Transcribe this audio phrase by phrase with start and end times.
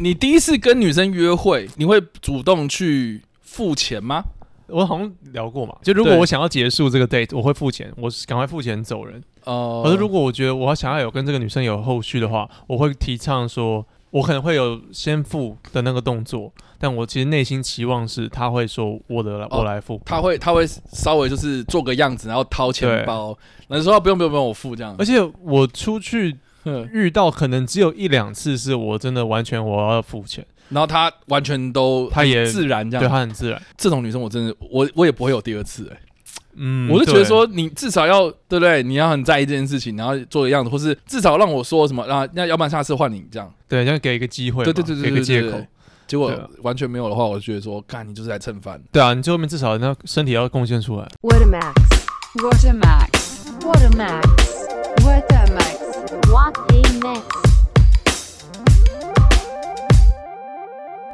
[0.00, 4.24] 你第一次跟女生约会，你会主动去付钱吗？
[4.66, 9.22] 我好像聊过嘛，就如果我想要结束这个 date，我会付钱，我赶快付钱走人。
[9.44, 20.02] 哦、呃，可是如果我觉得我想要有跟这个女生有后续的话，我会提倡说，我可能会有先付的那个动作，但我其实内心期望是她会说我的，我来付。
[20.04, 23.38] 他会他会稍微就是做个样子，然后掏钱包，
[23.68, 24.96] 然后说不用不用不用，我付这样。
[24.98, 26.36] 而且我出去。
[26.92, 33.60] 遇到可能只有一两次是我真的完全我要付钱，然后他完全都他也自然这样，对他很自然。
[33.76, 36.00] 这种女生我真的我我也不会有第二次哎、欸，
[36.56, 38.82] 嗯，我就觉得说你至少要对不对？
[38.82, 42.26] 你要很在意这件事情，然后做的样子，或是至少让我说什么啊？
[42.32, 45.58] 那要不然下次换你这样，对，要给一个机会，对对对对，给个借口。
[46.06, 46.30] 结果
[46.62, 48.78] 完全没有的话，我就觉得说，干你就是来蹭饭。
[48.92, 51.08] 对啊，你最后面至少那身体要贡献出来。
[51.22, 51.72] What a max!
[52.42, 53.50] What a max!
[53.64, 54.22] What a max!
[55.02, 55.63] What a max!
[56.34, 56.82] What a！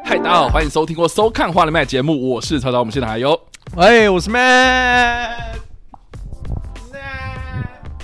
[0.02, 3.38] 嗨，大家好，欢迎收听或收看《花的麦》节目，我是曹操，我们现在还有，
[3.76, 5.28] 喂，我是 Matt。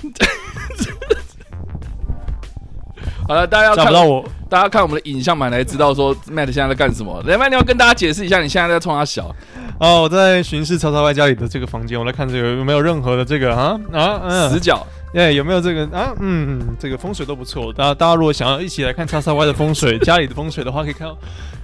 [3.27, 7.19] 好了，大家要看到我，大家看我们的影像版来知道说 Matt 现在在干什么。
[7.25, 9.35] 来，Matt，你要跟大家解释一下，你现在在冲他小。
[9.79, 14.85] 哦，我在巡视曹操外家里的这个房间，我来看这个有没有任何的这个啊啊嗯死角。
[15.17, 16.13] 哎，有没有这个啊？
[16.19, 17.73] 嗯，这个风水都不错。
[17.73, 21.17] 大家大家如果想要一起来看叉叉 Y 的风水， 家里的风水的话，可以看到，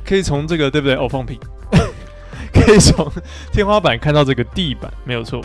[0.03, 0.95] 可以从这个对不对？
[0.95, 1.39] 哦，放屁，
[2.51, 3.07] 可以从
[3.51, 5.39] 天花板看到这个地板，没有错。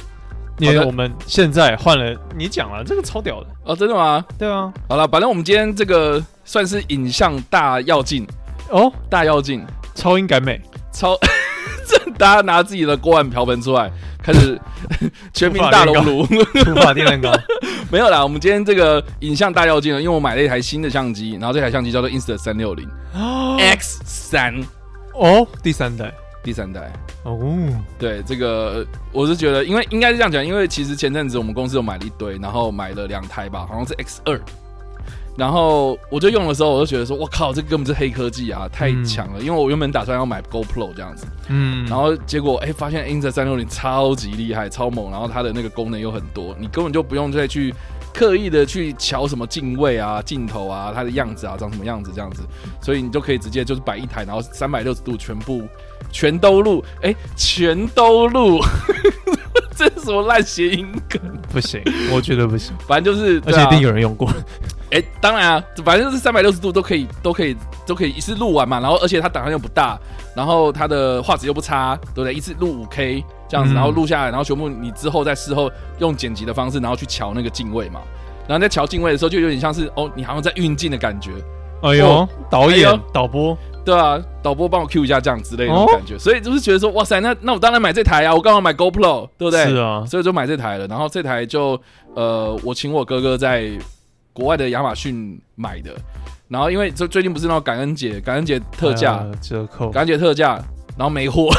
[0.58, 4.24] 因为我们现在换了，你讲了，这个超屌的哦，真的吗？
[4.38, 4.72] 对啊。
[4.88, 8.26] 好了，反正我们今天这个算是影像大要进
[8.70, 9.62] 哦，大要进，
[9.94, 10.58] 超英赶美，
[10.90, 11.28] 超，这
[12.18, 13.90] 大家拿自己的锅碗瓢盆出来。
[14.20, 14.60] 开始
[15.32, 17.32] 全民大熔炉，土法炼钢，
[17.90, 18.22] 没有啦。
[18.22, 22.86] 我们今天这个影像大妖精呢，因为我买了一台新的相机，然后这台相机叫做 Insta 三六零
[23.58, 24.54] X 三
[25.14, 27.38] 哦，第三代，第三代哦。
[27.98, 34.38] 对，这个我是觉得，因为应该是这样讲，因为其实前阵子我们公司有买了一堆，然后买了两台吧，好像是 X 二。
[35.38, 39.34] 然后我就用的时候，我就觉得说，我靠，这根本是黑科技啊，太强了！
[39.38, 47.72] 嗯、因为我原本打算要买 GoPro 这样子，嗯，然后结果哎，发现 Insta360 超级厉害，超猛，然后它的那个功能又很多，你根本就不用再去
[48.12, 52.42] 刻意的去瞧什么镜位啊、镜头啊、它的样子啊、长什么样子这样子，
[52.82, 55.62] 所以你就可以直接就是摆一台，然后三百六十度全部
[56.10, 58.58] 全都录，哎，全都录。
[59.76, 61.20] 这是什么烂谐音梗？
[61.52, 62.74] 不行，我觉得不行。
[62.88, 64.28] 反正就是，而且一定有人用过。
[64.90, 67.56] 哎，当然啊，反正就是三百六十度都可以，都可以，
[67.86, 68.80] 都可以一次录完嘛。
[68.80, 69.98] 然后，而且它档案又不大，
[70.34, 72.32] 然后它的画质又不差，对不对？
[72.32, 78.00] 一次录五 K 这样子，然后录下来，然后全部你之后在事后用剪辑的方式，然后去调那个镜位嘛。
[78.46, 81.32] 然后在调镜位的时候，就有点像是哦，你好像在运镜的感觉。
[81.82, 83.56] 哎呦，导演、导播。
[83.84, 89.64] 对啊，导播帮我 Q 一下这样之类的那种感觉，哦、所以就是觉得说，哇塞，那那我当然买这台啊，我刚好买 GoPro，对不对？
[89.64, 90.86] 是啊，所以就买这台了。
[90.88, 91.80] 然后这台就
[92.14, 93.70] 呃，我请我哥哥在
[94.38, 95.90] 国外的亚马逊买的。
[96.46, 100.54] 然后因为这最近不是那种感恩节，感恩节特价、呃、折扣，感恩节特价，
[100.96, 101.50] 然后没货。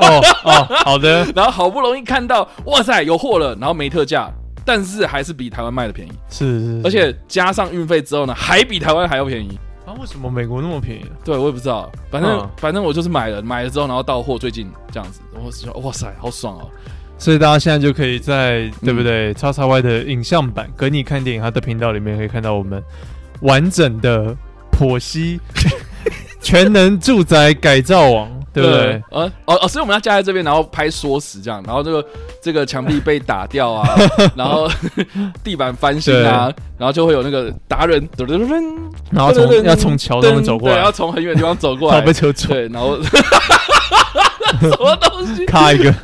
[0.00, 0.52] 哦哦，
[0.84, 1.24] 好的。
[1.34, 4.30] 然后好不容易看到，哇塞，有货了，然后没特价，
[4.64, 6.12] 但是还是比台湾卖的便宜。
[6.28, 9.58] 是是，是，而且加上运费之后呢，还比台湾还要便宜。
[9.84, 11.04] 啊，为什么美国那么便宜？
[11.24, 16.70] 对，我也不知道，反正、嗯、反正我就是买了，买了之后，然后到货，最近这样子，我说哇塞，好爽哦！
[17.20, 19.32] 所以大家现在就可以在、嗯、对不对？
[19.34, 22.82] 叉叉 Y 的影像版，跟你看电影，它的频道里面可以看到我们
[23.42, 24.34] 完整的
[24.72, 25.38] 剖析
[26.40, 28.28] 全能住宅改造网。
[28.52, 29.00] 对不对？
[29.12, 32.04] 呃哦哦，所以我们要加在这边，然后拍缩时这样，然后这个
[32.42, 33.96] 这个墙壁被打掉啊，
[34.34, 34.68] 然后
[35.44, 38.08] 地板翻新啊，然后就会有那个达人，
[39.12, 42.98] 然后从要从桥上面走过来，对，要从很远的地方走过来， 被车撞，对，然后
[44.60, 45.46] 什么东西？
[45.46, 45.94] 卡一个，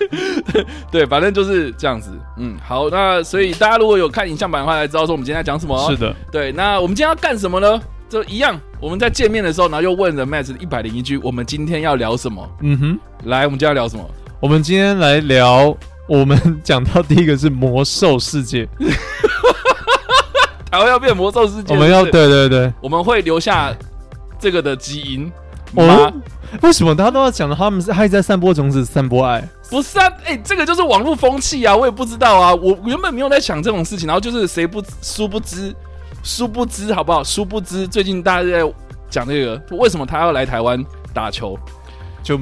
[0.91, 2.11] 对，反正就是这样子。
[2.39, 5.79] 嗯，好，那所以大家如果有看影像版的话，才知道说我们今天在讲什么。
[5.91, 7.81] 是的，对，那我们今天要干什么呢？
[8.09, 12.49] 就一样，我们在见面的时候，然后又问了 Matt 一百零一句，我们今天要聊什么？
[12.63, 14.09] 嗯哼，来，我们今天要聊什么？
[14.39, 15.77] 我们今天来聊，
[16.09, 18.69] 我们讲到第一个是魔兽世界，
[20.71, 21.73] 台湾要变魔兽世界是是？
[21.73, 23.75] 我们要对对对，我们会留下
[24.39, 25.25] 这个的基因
[25.73, 25.83] 吗？
[25.85, 26.13] 哦，
[26.63, 27.55] 为什么大家都要讲的？
[27.55, 29.47] 他们是还在散播种子，散播爱？
[29.71, 35.75] 不是啊，哎、欸，这个就是网络风气啊，我也不知道啊，我原本没有在想这种事情，然后就是谁不殊不知。
[36.23, 37.23] 殊不知，好不好？
[37.23, 38.73] 殊不知，最近大家在
[39.09, 40.85] 讲这个，为什么他要来台湾
[41.15, 41.57] 打球？
[42.21, 42.37] 就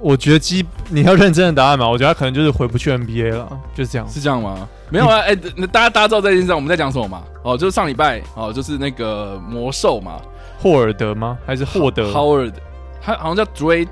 [0.00, 4.68] 我觉得基你要认真的答案嘛，我觉得他可能就是回不去 NBA 了，就是这样，是这样吗？
[4.90, 5.36] 没有啊，哎、欸，
[5.68, 7.22] 大家大家知道这件事我们在讲什么吗？
[7.44, 10.20] 哦，就是上礼拜哦，就是那个魔兽嘛，
[10.60, 11.38] 霍尔德吗？
[11.46, 12.52] 还是霍德？Howard，
[13.00, 13.88] 他好像叫 Dwayne，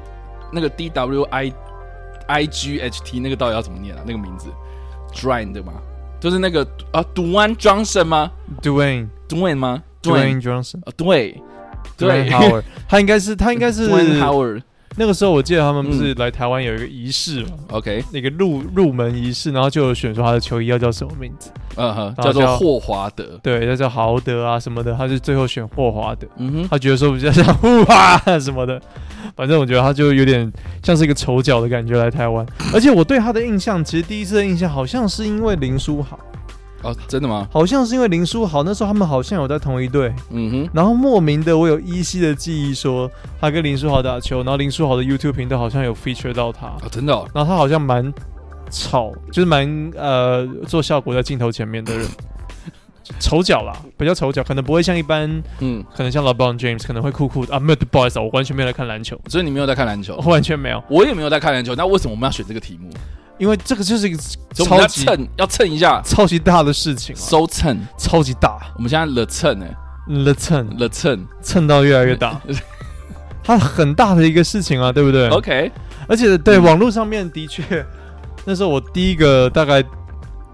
[0.52, 1.52] 那个 D W I
[2.26, 4.02] I G H T，那个到底要怎么念啊？
[4.06, 4.48] 那个名字
[5.14, 5.74] Dwayne 对吗？
[6.18, 8.30] 就是那个啊，Dwayne Johnson 吗
[8.62, 11.40] ？Dwayne，Dwayne 吗？Dwayne Johnson，啊，对，
[11.96, 14.62] 对，Howard，他应该是，他应该是 Dwayne Howard。
[14.94, 21.50] 那个时候我记得他们不是来台湾有一个仪式嘛？OK，那个入入门仪式，然后就有选出他的球衣要叫什么名字？
[21.76, 23.38] 嗯哼，叫做霍华德。
[23.42, 26.26] 对，他叫豪德啊什么的，他就最后选霍华德。
[26.38, 28.80] 嗯哼，他觉得说比较像呼哈什么的，
[29.36, 30.50] 反正我觉得他就有点
[30.82, 32.46] 像是一个丑角的感觉来台湾。
[32.72, 36.18] 而且我对他的印象，其实第一次的印象好像是因为林书豪。
[36.86, 37.48] 哦，真的吗？
[37.50, 43.10] 好像是因为林书豪那时候他们好像有在同一队，嗯哼，然后莫名的我有依稀的记忆说
[43.40, 48.12] 他跟林书豪打球，然后林书豪的 YouTube 频道好像有 feature 到他，哦，真的，哦，然后他好像蛮
[48.70, 52.06] 吵，就是蛮呃做效果在镜头前面的人，
[53.20, 55.30] 丑角啦，比较丑角，可能不会像一般，
[55.60, 57.54] 嗯，可能像 LeBron James 可能会酷酷的。
[57.54, 62.90] 啊，没有，不好意思，我完全没有在看篮球，所以你没有在看篮球， 完全没有，我也没有在看篮球，那为什么我们要选这个题目？
[63.38, 64.18] 因为这个就是一个
[64.54, 66.00] 超级蹭，要蹭一下。
[66.02, 68.58] 超级大的事情，so 蹭，超级大。
[68.76, 69.76] 我们现在 the 蹭哎
[70.08, 72.40] ，the 蹭，the 蹭，蹭到越来越大，
[73.44, 75.70] 它很大的一个事情啊，对不对？OK，
[76.08, 77.84] 而且对网络上面的确，
[78.44, 79.84] 那时候我第一个大概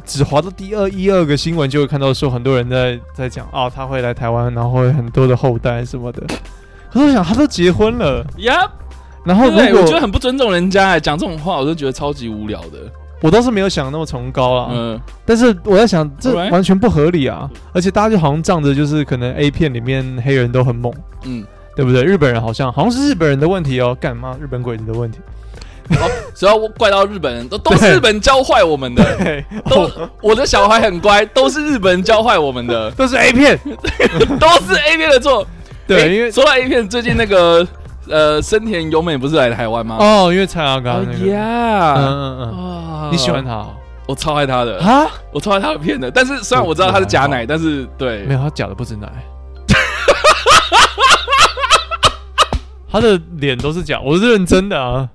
[0.05, 6.23] 只滑到第二一二个新闻，就会看到说很多人在在讲啊，他会来台湾，然后会很多的后代什么的。
[6.91, 8.71] 可是我想，他都结婚了，Yep。
[9.25, 12.79] 然后，对，我觉得很不尊重人家，哎，讲这种话，我就觉得超级无聊的。
[13.21, 17.49] 我倒是没有想那么崇高啊，嗯，但是我在想，这完全不合理啊！
[17.73, 20.93] 而且大家就好像仗着就是可能 A 片里面黑人都很猛，
[21.25, 21.47] 嗯，
[21.77, 22.03] 对不对？
[22.03, 25.21] 日本人好像好像是日本人的问题哦，干嘛日本鬼子的问题？
[26.35, 29.89] 只要怪到日本人，都 都是日本教坏我们的，都
[30.21, 33.57] 我的小孩很乖，都是日本人教坏我们的， 都是 A 片，
[34.41, 35.47] 都是 A 片的错。
[35.87, 37.65] 对，因为说到 A 片，最近那个。
[38.13, 39.97] 呃，森田由美不是来台湾吗？
[39.99, 43.67] 哦，因为蔡阿嘎那个，呀，嗯嗯嗯，你喜欢他？
[44.07, 46.11] 我超爱他的啊，我超爱他的片的。
[46.11, 49.09] 但是虽然我知道他是假奶，但是对，没有他假的不止奶，
[52.91, 55.09] 他的脸都是假，我是认真的啊。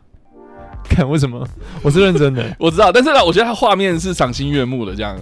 [0.89, 1.45] 看为什么？
[1.83, 2.91] 我是认真的， 我知道。
[2.91, 5.15] 但是呢，我觉得他画面是赏心悦目的，这样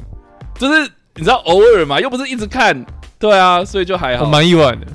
[0.57, 0.79] 就是
[1.15, 2.85] 你知道偶尔嘛，又不是一直看，
[3.19, 4.85] 对啊，所以就还好，我蛮意外的。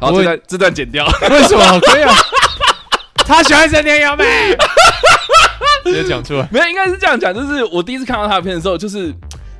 [0.00, 1.06] 好，这段这段剪掉。
[1.30, 1.80] 为什么？
[1.80, 2.14] 可以啊。
[3.26, 4.24] 他喜欢深田由美，
[5.84, 6.48] 直接讲出来。
[6.52, 9.12] 没有，应该是这样讲，就是我第一次看到他的片的时候，就是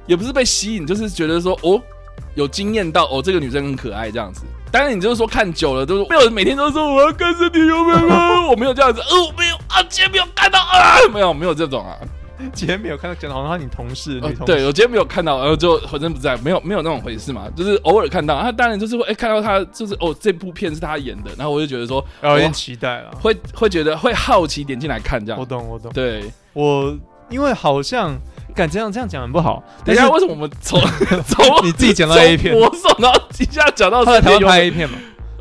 [0.06, 1.80] 也不是被吸引，就是觉得说哦，
[2.36, 4.42] 有惊艳到哦，这个女生很可爱这样子。
[4.70, 8.46] 当然，你就是说看久了，就是没有每天都说我要跟深田由美吗？
[8.48, 9.00] 我没有这样子。
[9.00, 11.96] 哦，没有啊，今天没有看到啊，没有没有这种啊。
[12.52, 25.40] 今天没有看到，讲的好像他你同事，呃、对我今天没有看到，然后就浑身不在，没有没有那种回事嘛，就是偶尔看到，他当然就是会哎、欸、看到他就是哦这部片是他演的，然后我就觉得说有点期待了，会会觉得会好奇点进来看这样。
[25.40, 26.24] 我懂我懂，对。
[26.52, 26.96] 我
[27.28, 28.16] 因为好像
[28.54, 30.80] 敢这样这样讲很不好，等一下为什么我们从
[31.26, 34.96] 从你自己讲到 A 片，我说然后一下讲到他在台湾拍 A 片嘛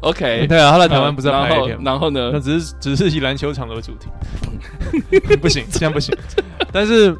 [0.06, 2.32] ？OK，对啊，他在台湾不是拍 A 片，然后呢？
[2.34, 4.08] 那只是只是以篮球场为主题，
[5.42, 6.16] 不行这样不行，
[6.72, 7.16] 但是。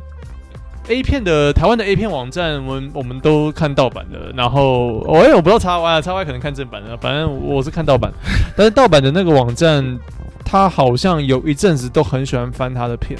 [0.88, 4.32] A 片的台湾的 A 片网站，我们我们都看盗版的。
[4.36, 6.96] 然后，我、哦、也我不知道 X Y 啊 Y 可能看正版的。
[6.98, 8.14] 反正我是看盗版，
[8.56, 9.98] 但是盗版的那个网站，
[10.46, 13.20] 他好像有一阵子都很喜欢翻他的片，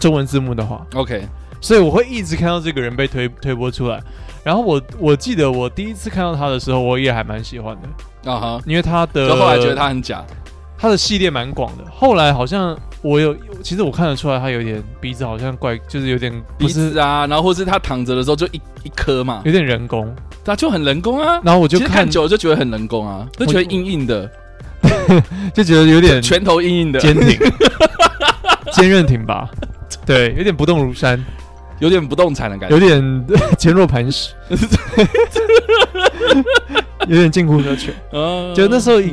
[0.00, 1.28] 中文字幕的话，OK。
[1.60, 4.02] 所以我会一直看到这个人被推推播出来。
[4.44, 8.30] 然后我我记得我第一次看到他的时候，我也还蛮喜欢的。
[8.30, 10.24] 啊哈，因为他的就后来觉得他很假。
[10.76, 21.40] 他的系列蛮广的，后来好像我有，其实我看得出来他有点鼻子好像怪，就是有点鼻子啊，然后或是他躺着的时候就一一颗嘛，有点人工，他就很人工啊。
[21.42, 24.30] 然后我就看，看久了就觉得很人工啊，就觉得硬硬的，
[25.54, 27.38] 就觉得有点拳头硬硬的，坚挺，
[28.72, 29.48] 坚韧挺拔，
[30.04, 31.24] 对，有点不动如山，
[31.84, 33.26] 有点不动产的感觉，有点
[33.58, 34.32] 坚若磐石。
[37.06, 37.92] 有点近乎奢求，
[38.54, 39.06] 就那时候一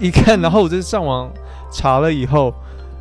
[0.00, 1.30] 一一看，然后我就上网
[1.70, 2.52] 查了以后，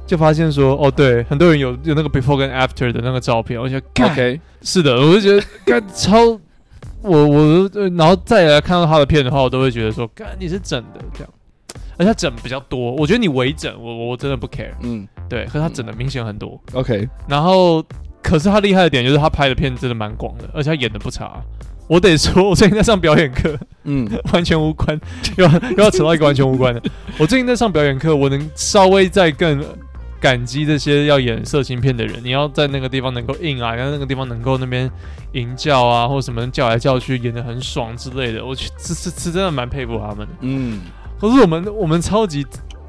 [0.05, 6.37] 就发现说，哦，对，很多人有有那个 before 跟 after 的那个照片，我觉得，OK，是的，我就觉得， 干超，
[7.01, 11.29] 我我，然后再来看到他的片的话，我都会觉得说，干你是整的这样，
[11.97, 17.81] 而且他整比较多，我觉得你微整，我我真的不 care，嗯，对，可是他整的明显很多，OK，然后，
[18.25, 21.39] 可是他厉害的点就是他拍的片真的蛮广的，而且他演的不差。
[21.87, 24.99] 我得说，我最近在上表演课，嗯， 完全无关，
[25.37, 26.81] 又又要扯到一个完全无关的。
[27.19, 29.63] 我最近在上表演课，我能稍微再更
[30.19, 32.19] 感激这些要演色情片的人。
[32.23, 34.89] 你要在那个地方能够硬啊，然后那个地方能够那边
[35.33, 38.43] 淫叫啊，或者什么叫来叫去，演的很爽之类的。
[38.43, 40.33] 我去，是是是真的蛮佩服他们的。
[40.41, 40.81] 嗯，
[41.21, 42.43] 可是我们我们超级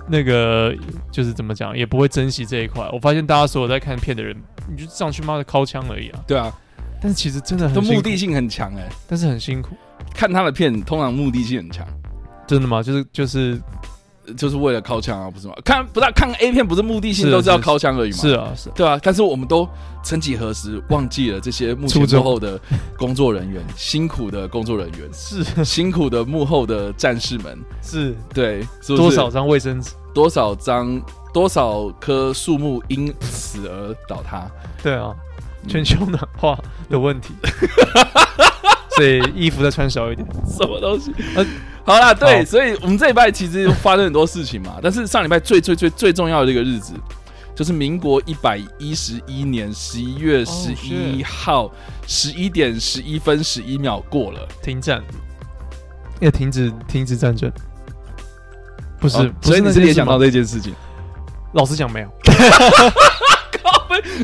[0.08, 0.74] 那个，
[1.10, 2.88] 就是怎么讲，也不会珍惜这一块。
[2.92, 4.36] 我发现大家所有在看片的人，
[4.70, 6.24] 你就上去妈的敲枪而已啊。
[6.26, 6.52] 对啊，
[7.00, 9.76] 但是其实真的很都目的性很强哎、欸，但是很辛苦。
[10.14, 11.86] 看他的片通常目的性很强，
[12.46, 12.82] 真的吗？
[12.82, 13.60] 就是就是。
[14.36, 15.54] 就是为了靠枪啊，不是吗？
[15.64, 18.16] 看不是看 A 片，不是目的性都是要靠枪而已吗？
[18.16, 18.98] 是啊，是，对啊。
[19.02, 19.68] 但是我们都
[20.02, 22.58] 曾几何时忘记了这些幕前幕后的
[22.98, 31.00] 工作人员，辛苦的工作人员，是辛苦的幕后的战士们，是对，多少张卫生纸，多少张，
[31.32, 34.50] 多少棵树木因此而倒塌？
[34.82, 35.14] 对啊，
[35.68, 37.34] 全球暖化的问题，
[38.96, 41.12] 所以衣服再穿少一点，什么东西？
[41.36, 41.46] 呃。
[41.86, 44.78] 好啦，对，所以我们这礼拜其实发生很多事情嘛。
[44.82, 46.92] 但是上礼拜最最最最重要的这个日子，
[47.54, 51.70] 就是民国一百一十一年十一月十一号
[52.06, 55.00] 十一点十一分十一秒过了，停战，
[56.18, 57.50] 要停止停止战争，
[58.98, 60.74] 不是，所以你是联想到这件事情？
[61.52, 62.08] 老实讲，没有。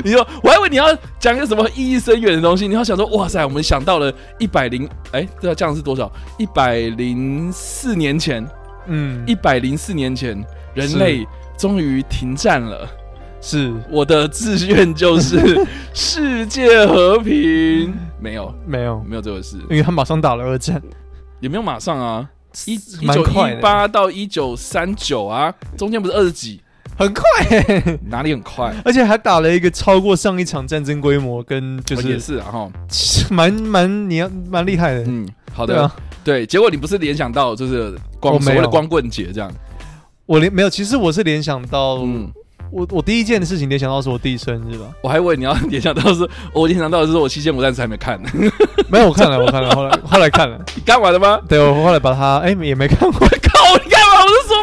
[0.03, 2.67] 你说，我还以为你要讲一个什么意义深远的东西。
[2.67, 6.11] 你要想说，哇塞，我们想到了一百零，哎，对啊，这样是多少？
[6.37, 8.45] 一百零四年前，
[8.87, 11.25] 嗯，一百零四年前，人类
[11.57, 12.87] 终于停战了。
[13.41, 17.93] 是，我的志愿就是 世界和平。
[18.19, 20.81] 没有，没有，没有这回事，因为他马上打了二战，
[21.41, 22.29] 也没有马上啊，
[22.65, 26.61] 一一九一八到一九三九啊，中间不是二十几？
[27.03, 28.73] 很快、欸， 哪里很快？
[28.83, 32.69] 而且还打了一个超过上一场战争规模，跟就是也是啊哈，
[33.29, 35.03] 蛮蛮你要蛮厉害的。
[35.05, 35.89] 嗯，好的，
[36.23, 36.45] 对。
[36.45, 39.51] 结果你不是联想到就是光所谓的光棍节这样？
[40.25, 42.31] 我联没有，其实我是联想到，嗯，
[42.71, 44.85] 我我第一件的事情联想到是我弟生日吧。
[45.01, 48.29] 我还以为你要 联想到是，我联想到的是我七剑五战士还没看呢。
[48.89, 50.57] 没有，我看了，我看了，后来后来看了。
[50.75, 51.39] 你看完了吗？
[51.49, 53.19] 对，我后来把它，哎、欸，也没看过。
[53.19, 54.12] 我是说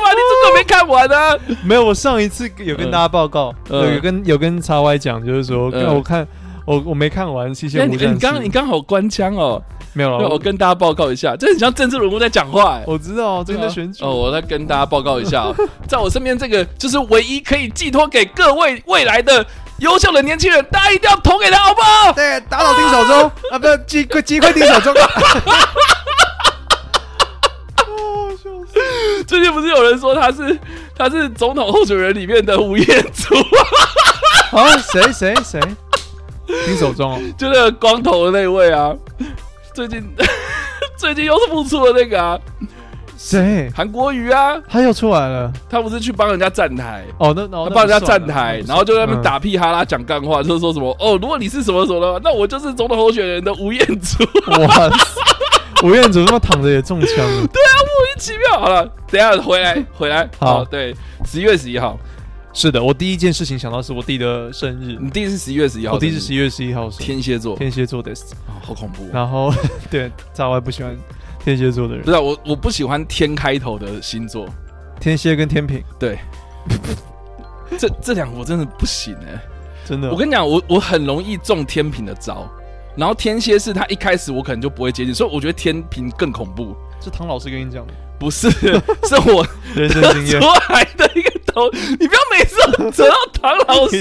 [0.02, 1.37] 嘛，你真的没看完啊？
[1.64, 6.26] 没有，我上一次有跟大家报告，有有跟有跟叉 Y 讲，就是说，我看
[6.66, 8.09] 我我没看完《七仙无战》。
[8.12, 10.28] 你刚你刚好关腔哦，没有了。
[10.28, 12.80] 我跟大家报告一下，这很像政治人物在讲话。
[12.87, 14.14] 我知道，真的选举哦。
[14.14, 15.52] 我在跟大家报告一下，
[15.88, 19.45] 在我身边这个就是唯一可以寄托给各位未来的
[19.78, 22.12] 优秀的年轻人，大家一定要投给他，好不好？
[22.12, 24.95] 对，打倒丁守中 啊，不是击溃击溃丁守中。
[29.30, 30.58] 最近不是有人说他是
[30.99, 33.32] 他是总统候选人里面的吴彦祖
[34.56, 34.76] 啊？
[34.92, 35.60] 谁谁谁？
[36.66, 38.92] 金手中就那个光头的那位啊？
[39.72, 40.04] 最近
[40.99, 42.37] 最近又是复出的那个啊？
[43.16, 43.70] 谁？
[43.72, 44.60] 韩国瑜啊？
[44.68, 45.52] 他又出来了？
[45.70, 47.04] 他不是去帮人家站台？
[47.18, 54.25] 哦，那那帮人家站台，然后就在那边打屁哈啦讲干话，就是说什么哦，如果你是什么什么的话，那我就是总统候选人的吴彦祖。
[54.60, 54.90] 哇！
[55.84, 57.46] 吴彦祖他妈躺着也中枪了。
[57.46, 58.60] 对啊，莫名其妙。
[58.60, 60.28] 好了，等下回来 回来。
[60.38, 60.94] 好，对，
[61.25, 61.99] 十一月十一号，
[62.52, 64.99] 是的，我第一件事情想到是我弟的生日。
[65.00, 65.94] 你弟是十一月十一号？
[65.94, 68.12] 我弟是十一月十一号，天蝎座，天蝎座的，
[68.62, 69.08] 好恐怖。
[69.12, 69.52] 然后，
[69.90, 70.96] 对，在外不喜欢
[71.42, 72.04] 天蝎座的人。
[72.04, 74.46] 不是我，我不喜欢天开头的星座，
[75.00, 75.82] 天蝎跟天平。
[75.99, 76.18] 对，
[77.78, 79.40] 这这两个我真的不行哎，
[79.87, 80.10] 真的。
[80.10, 82.46] 我跟你讲，我我很容易中天平的招。
[82.97, 86.75] 然后天蝎是他一开始我可能就不会接近，所以我觉得天平更恐怖。
[87.02, 87.92] 是唐老师跟你讲的？
[88.18, 88.50] 不是，
[89.09, 91.70] 是我人生经验 出来的一个头。
[91.99, 93.97] 你不要每次都扯到唐老师，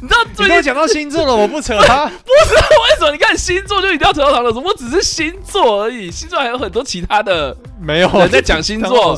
[0.08, 2.06] 知道最近讲到星座了，我不扯他。
[2.06, 2.12] 不
[2.46, 3.10] 是为什么？
[3.10, 4.58] 你看星座就一定要扯到唐老师？
[4.58, 7.54] 我只是星座而已，星座还有很多其他的。
[7.78, 9.14] 没有人在讲星座，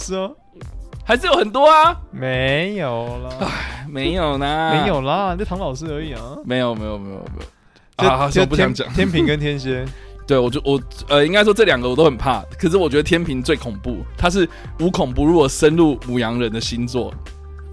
[1.05, 1.97] 还是有很多啊？
[2.11, 6.21] 没有了，唉，没有啦，没有啦，就唐老师而已啊。
[6.45, 7.47] 没有，没有，没有，没有。
[8.09, 9.85] 啊，就不想讲天平跟天蝎，
[10.27, 17.13] 对我就我呃，应该说这两个我都很怕，可是我觉得天平最恐怖，它是无孔不入的深入母羊人的星座，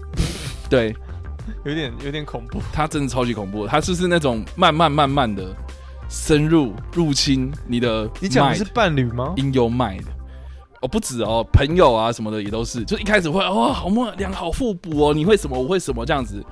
[0.68, 0.94] 对，
[1.64, 5.54] 有点有点恐怖，它真的超级恐怖，它就是那种慢慢慢慢的
[6.08, 10.02] 深入入侵你的，你讲的是伴侣吗？In your mind，
[10.80, 16.44] 哦不止哦，朋友啊什么的也都是，就一开始会哦，好们两好互补哦，你会什么我会什么这样子。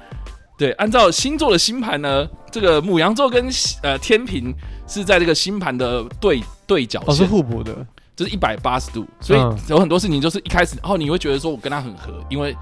[0.56, 3.46] 对，按照星座的星盘呢，这个母羊座跟
[3.82, 4.54] 呃天平
[4.88, 7.86] 是在这个星盘的对对角线，哦，是互补的，
[8.16, 12.56] 就是一百八十度，所以有很多事情就是一开始，然后你会觉得说我跟他很合，因为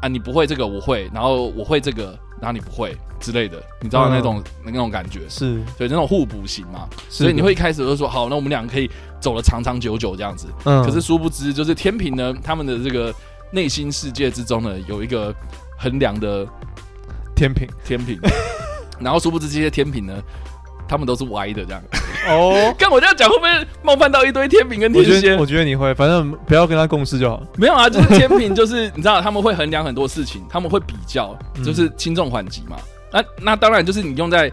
[0.00, 5.28] 啊你不会这个我会，然后我会这个，然后你不会之类的，你知道那种、嗯、那种感觉。
[5.28, 8.88] 是，对，那种互补型嘛，所以你会一开始就说好，那我们两个可以
[9.18, 13.12] 走了长长久久这样子，嗯，可是殊不知就是天平呢，他们的这个
[13.50, 15.34] 内心世界之中呢，有一个
[15.76, 16.46] 衡量的。
[17.40, 18.20] 天平，天平，
[19.00, 20.12] 然后殊不知这些天平呢，
[20.86, 21.82] 他们都是歪的这样。
[22.28, 25.34] 哦， 跟我这样讲会不会冒犯到一堆天平跟天蝎？
[25.38, 27.42] 我觉得你会，反正不要跟他共事就好。
[27.56, 32.76] 没有啊，就是天平，就是 你知道他们会衡量很多事情，他们会比较，就是轻重缓急嘛。
[33.10, 34.50] 那那当然就是你用在，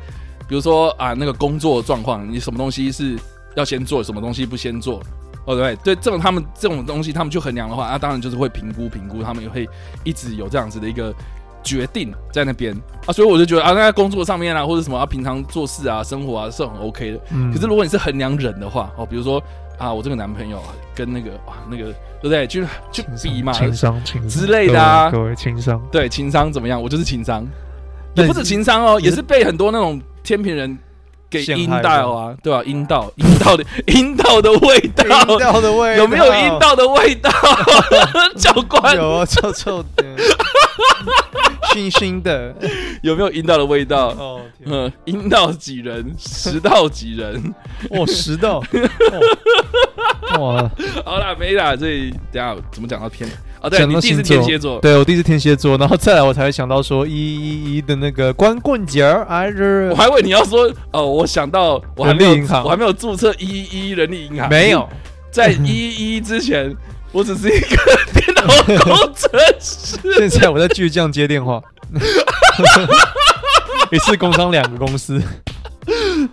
[0.48, 3.17] 比如说啊那个工作状况，你什么东西是
[3.56, 5.01] 要先做，什么东西不先做。
[5.44, 9.67] 哦对对，这种他们这种东西，他们去衡量的话，那、啊、当然就是会评估评估，他们也会
[10.06, 11.13] 一直有这样子的一个
[11.64, 17.20] 决定在那边啊，所以我就觉得啊，那在工作上面啊，或者什么啊，平常做事啊，生活啊是很 OK 的。
[17.32, 17.52] 嗯。
[17.54, 19.42] 可是如果你是衡量人的话，哦，比如说
[19.78, 21.86] 啊，我这个男朋友啊，跟那个啊那个
[22.22, 22.48] 对不对？
[22.48, 22.62] 就
[22.92, 26.82] 就比嘛，情商情商之类的啊，各位情商对情商怎么样？
[26.82, 27.46] 我就是情商，
[28.16, 30.78] 也不止情商哦，也是被很多那种天平人。
[31.30, 32.64] 给阴道啊，对吧？
[32.64, 37.30] 阴道，阴道的阴道的味道，阴道的味道有没有阴道的味道？
[38.40, 40.06] 教官有啊，臭臭的，
[41.74, 42.55] 熏熏的，
[43.01, 44.07] 有没有阴道的味道？
[44.10, 46.13] 哦，嗯，阴道几人？
[46.17, 47.53] 食道几人？
[47.91, 48.63] 哦，食道。
[50.39, 50.69] 哇，
[51.05, 53.29] 好啦，没啦，所以等下怎么讲到天？
[53.62, 59.48] 哦，对，你第一次天蝎座，对我第一次天蝎座，然后再来我才会想到说一一一的那个光棍节儿，哎，
[59.89, 64.88] 我还以为你要说哦，我想到我还没有银行，我还没有注册一一一人力银行，没有，
[65.31, 66.75] 在一一一之前，
[67.12, 67.77] 我只是一个
[68.48, 69.98] 工程师。
[70.30, 71.62] 现在我在巨匠接电话，
[73.92, 75.22] 一次工商两个公司。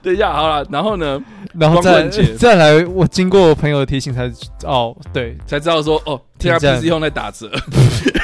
[0.02, 1.20] 等一下，好了，然后呢？
[1.54, 4.28] 然后再再来，我经过我朋友的提醒才
[4.64, 7.48] 哦，对，才知道说哦，，T R P 是用来打折，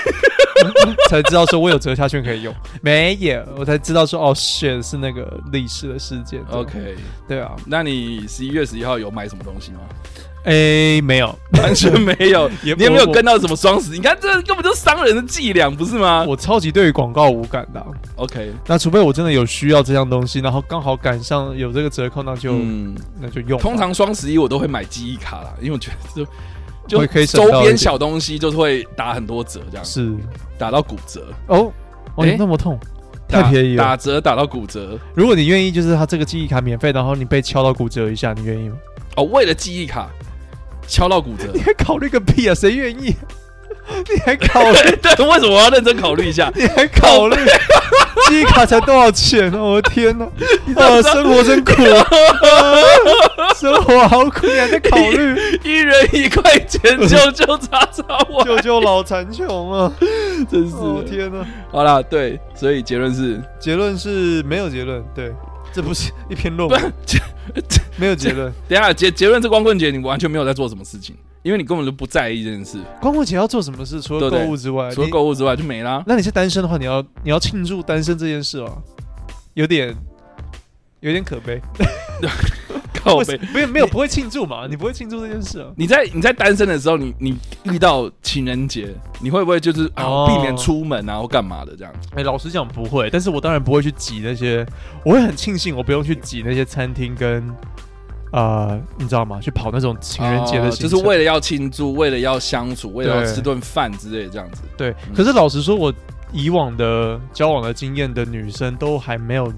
[1.09, 2.52] 才知道说我有折价券可以用。
[2.82, 6.42] 没有，我才知道说哦，shit 是那个历史的事件。
[6.50, 6.97] OK，
[7.28, 9.78] 对啊，那你十一月十一号有买什么东西吗？
[10.42, 12.49] 哎、欸，没有，完全没有。
[12.64, 13.97] 你有没有跟到什么双十一？
[13.97, 16.25] 你看，这根本就是商人的伎俩，不是吗？
[16.26, 17.87] 我超级对于广告无感的、啊。
[18.16, 23.61] OK，那除非我真的有需要这样东西，然后刚好赶上有这个折扣，那就、嗯、那就用。
[23.61, 26.25] 通常双十一我都会买记忆卡啦，因为我觉得
[26.88, 30.11] 就就可以周边小东西就是会打很多折，这样是
[30.56, 31.70] 打到骨折哦。
[32.14, 32.80] 哦，欸、那么痛，
[33.28, 34.99] 太便宜了，打折打到骨折。
[35.14, 38.76] 如果你愿意，就是他这个记忆卡免费，然后你被敲到骨折一下，你愿意吗？
[39.16, 40.09] 哦，为了记忆卡。
[40.90, 42.55] 敲到骨折， 你还考虑个屁啊！
[42.55, 43.14] 谁愿意？
[44.12, 44.76] 你还考虑？
[45.00, 46.53] 对，为什么我要认真考虑一下？
[46.55, 47.37] 你还考虑？
[48.29, 49.59] 记忆卡才多少钱呢？
[49.62, 50.24] 我的天哪！
[50.76, 52.07] 啊，生活真苦啊！
[53.57, 55.59] 生活好苦，你还在考虑？
[55.64, 59.92] 一人一块钱，救救叉叉我，救救老残穷啊！
[60.50, 60.76] 真是
[61.09, 61.44] 天哪！
[61.72, 65.33] 好啦，对，所以结论是，结论是没有结论，对。
[65.72, 66.92] 这不是一篇论文，
[67.96, 68.52] 没有结论。
[68.68, 72.78] 等下结结论，这光棍节你完全没有在做什么事情，因为你根本就不在意这件事。
[73.00, 74.00] 光棍节要做什么事？
[74.00, 76.02] 除了购物之外，除了购物之外就没啦。
[76.06, 78.83] 那你是单身的话，你要你要庆祝单身这件事哦，
[79.54, 79.94] 有点
[81.00, 81.61] 有点可悲。
[83.02, 84.66] 靠北，没有没有不会庆祝嘛？
[84.68, 85.68] 你不会庆祝这件事啊？
[85.76, 91.92] 你在你在单身的时候，你你遇到情人节，你会不会就是啊避免出门啊或干嘛的这样？
[92.14, 94.66] 哎，老实讲不会，但是我当然不会去挤那些，
[95.04, 97.42] 我会很庆幸我不用去挤那些餐厅跟
[98.32, 99.40] 啊，你知道吗？
[99.40, 104.62] 去跑那种情人节的，就是为了要庆祝，为了要相处，为了要吃顿饭之类的这样子。
[104.76, 105.92] 对，可是老实说，我
[106.32, 109.52] 以往的交往的经验的女生都还没有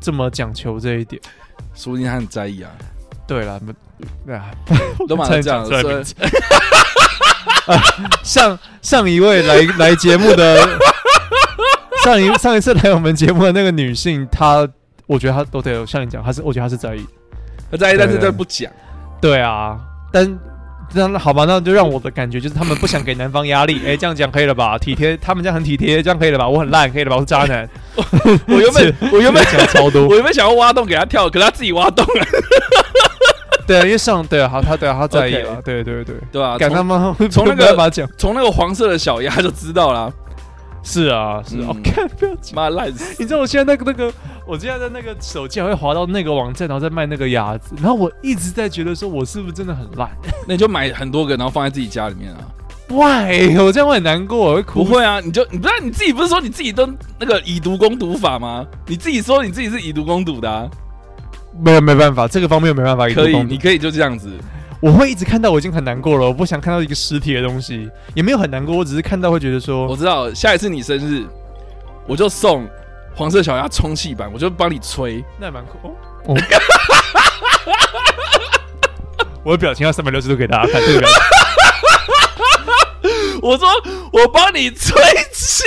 [0.00, 1.22] 这么讲求这一点。
[1.74, 2.70] 说不定他很在意啊。
[3.26, 3.60] 对了，
[4.26, 4.50] 对啊，
[5.08, 6.04] 都马上讲了。
[8.22, 10.58] 上上一位来来节目的
[12.04, 14.68] 上一上一次来我们节目的那个女性，她
[15.06, 17.06] 我觉得她都对像你讲，她是我觉得她是在意，
[17.70, 18.70] 她在意，但是她不讲。
[19.20, 19.78] 对啊，
[20.12, 20.38] 但。
[20.92, 23.80] 那好吧，那就让我的感觉就是他们不想给男方压力。
[23.84, 24.78] 哎、欸，这样讲可以了吧？
[24.78, 26.48] 体贴，他们这样很体贴，这样可以了吧？
[26.48, 27.16] 我很烂，可以了吧？
[27.16, 27.68] 我是渣男。
[28.46, 32.26] 我原本 我原本想 超多，我原本想要挖洞给他跳，可是他自己挖洞了。
[33.66, 35.60] 对啊，因为上对啊，好，他对啊，他在意了。
[35.64, 40.12] 对对对对啊，敢他妈从那个从那个黄色的小鸭就知道了。
[40.84, 43.16] 是啊，是啊，看、 嗯 okay, 不要妈烂死！
[43.18, 44.12] 你知道我现在那个那个，
[44.46, 50.10] 我现在在那个手机还会滑到那个网站，然后再卖那个鸭子，然后我一直在觉得说，我是不是真的很烂？
[50.46, 52.38] 那你就买很多个，然后放在自己家里面啊
[52.88, 53.56] ？Why？
[53.58, 54.84] 我这样会很难过，我会哭。
[54.84, 56.86] 不会啊，你就你不知道你自己不是说你自己都
[57.18, 58.66] 那个以毒攻毒法吗？
[58.86, 60.68] 你自己说你自己是以毒攻毒的啊？
[61.58, 63.38] 没有，没办法，这个方面没办法以毒攻毒。
[63.38, 64.30] 可以，你可以就这样子。
[64.80, 66.26] 我会一直看到，我已经很难过了。
[66.26, 71.24] 我不想看到一个尸体的东西，也没有很难过，我只是看到会觉得说，我知道下一次你生日。
[72.06, 72.68] 我就送
[73.14, 75.96] 黄色小鸭充气版，我就帮你吹，那也蛮酷。
[76.26, 76.36] 哦，
[79.42, 81.18] 我的表情要三百六十度给大家看，这个表情。
[83.40, 83.66] 我说
[84.12, 84.94] 我帮你吹
[85.32, 85.64] 气，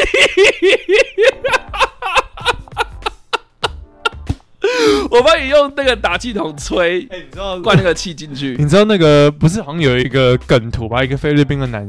[5.11, 8.55] 我 我帮你用那个打气筒吹，哎、欸，你知道灌那个气进去。
[8.59, 11.03] 你知道那个不是好像有一个梗图吧？
[11.03, 11.87] 一个菲律宾的男，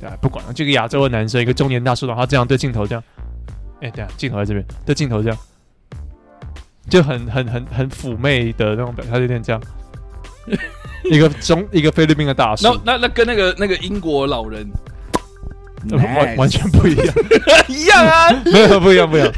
[0.00, 3.02] 对，不管了，这个亚洲的男生，一个中年大叔，然后这样对镜头这样，
[3.80, 5.38] 哎、欸，对啊，镜头在这边，对镜头这样，
[6.88, 9.60] 就很很很很妩媚的那种表，他有点这样。
[11.04, 14.66] 一个中一个菲律宾的大叔，那那那跟那个那个英国老人。
[15.92, 17.14] 完完全不一样，
[17.68, 19.32] 一样啊，没有不一样不一样，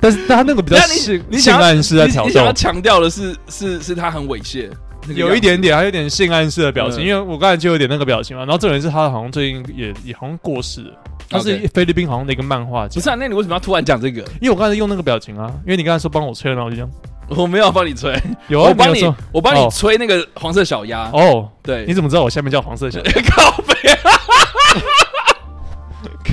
[0.00, 4.70] 但是他那个比较性性暗示在挑逗，你想要强调的是是是他很猥亵，
[5.14, 8.44] 有一点点，还有点性暗示的表情，因为我刚才就有点那个表情嘛。
[8.44, 10.92] 然后这个人是他好像最近也也好像过世了，
[11.28, 12.94] 他是菲律宾好像的一个漫画家。
[12.94, 14.20] 不是啊，那你为什么要突然讲这个？
[14.40, 16.90] 因为我刚才用那个表情啊，因为你刚才说帮我吹，然后我就这样，
[17.30, 21.10] 我没有帮你吹，有啊我帮你我帮你吹那个黄色小鸭。
[21.12, 23.12] 哦，对，你怎么知道我下面叫黄色小鸭？
[23.34, 23.74] 靠北。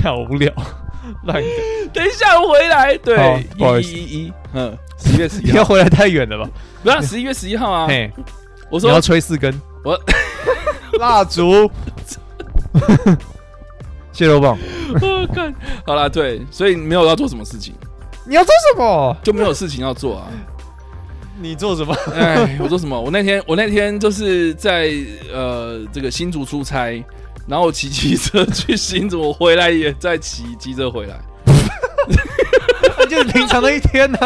[0.06, 0.52] 好无聊，
[1.24, 1.42] 来，
[1.92, 2.96] 等一下我回来。
[2.98, 6.50] 对，不好意思，一一一，嗯，十一月十一要回来太远了吧？
[6.82, 7.86] 不要，十一月十一号啊。
[7.86, 8.10] 嘿，
[8.70, 9.98] 我说你要吹四根，我
[10.98, 11.70] 蜡烛，
[14.12, 14.58] 蟹肉棒。
[15.00, 15.54] 我看
[15.86, 17.74] 好了，对，所以没有要做什么事情。
[18.26, 19.16] 你要做什么？
[19.22, 20.28] 就没有事情要做啊。
[21.38, 21.94] 你做什么？
[22.14, 22.98] 哎，我做什么？
[22.98, 24.90] 我那天，我那天就是在
[25.32, 27.02] 呃这个新竹出差。
[27.46, 31.16] 然后骑机车去新竹，我回来也在骑机车回来，
[33.08, 34.18] 就是平常的一天呢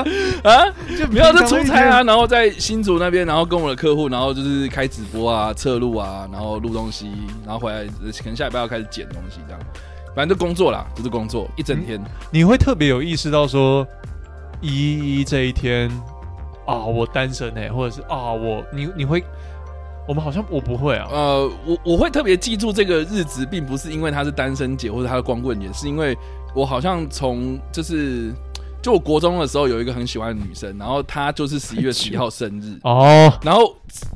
[0.42, 2.02] 啊，啊，就没有在出差啊。
[2.02, 7.12] 然后在新竹那边，然后跟我的客户，然后就是开直播啊、测录啊，然后录东西，
[7.44, 9.60] 然后回来可能下礼拜要开始剪东西，这样，
[10.16, 12.00] 反正就工作啦，就是工作一整天。
[12.30, 13.86] 你，你会特别有意识到说，
[14.62, 15.90] 一一这一天
[16.66, 19.22] 啊，我单身哎、欸，或者是啊，我你你会。
[20.10, 26.18] 我们好像我不会啊，呃，我我会特别记住这个日子，并不是因为他是单身节或者他是光棍节，是因为
[26.52, 28.34] 我好像从就是
[28.82, 32.76] 就我国中的时候有一个很喜欢的女生，然后她就是十一月十一号生日。
[32.82, 33.72] 哦，然后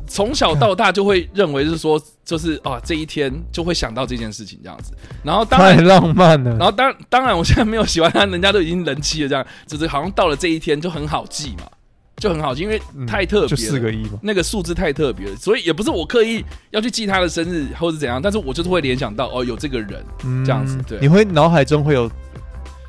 [0.09, 11.71] 从小到大就会认为是说就是啊这一天就会想到这件事情这样子，然后当然太浪漫了，然后当当然我现在没有喜欢她，人家都已经人妻了，这样就是好像到了这一天就很好记嘛。
[12.17, 20.05] 就很好记，因为太特别了，就四个一嘛，那个数字太特别了，所以也不是我刻意要去记他的生日或者怎样，但是我就是会联想到哦，有这个人
[20.45, 22.09] 这样子，对，你会脑海中会有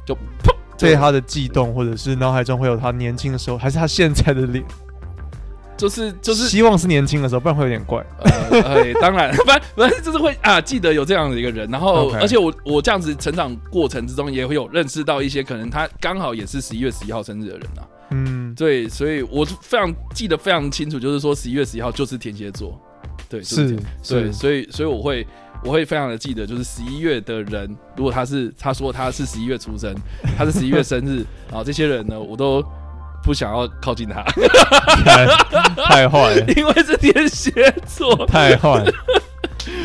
[0.05, 4.63] 就砰对他的悸动，或者是脑海中会有他年轻的时候，还是他现在的脸，
[5.75, 8.05] 就是就是希望是年轻的时候，不然会有点怪。
[8.51, 17.83] 呃，哎，当然，不然不然就是会啊，记得有这样的一个人，然后而且我我这样子成长过程之中也会有认识到一些可能他刚好也是十一月十一号生日的人啊。
[18.11, 22.79] 嗯，对，所以我非常记得非常清楚，就是说十一月十一号就是天蝎座，
[23.27, 23.67] 对，就是，
[24.03, 25.25] 是，对，所以所以我会
[25.63, 29.95] 我会非常的记得，就是十一月的人，如果他是他说他是十一月出生，
[30.37, 32.63] 他是十一月生日， 然后这些人呢，我都
[33.23, 34.23] 不想要靠近他，
[35.87, 37.51] 太坏了， 因为是天蝎
[37.87, 38.85] 座，太坏。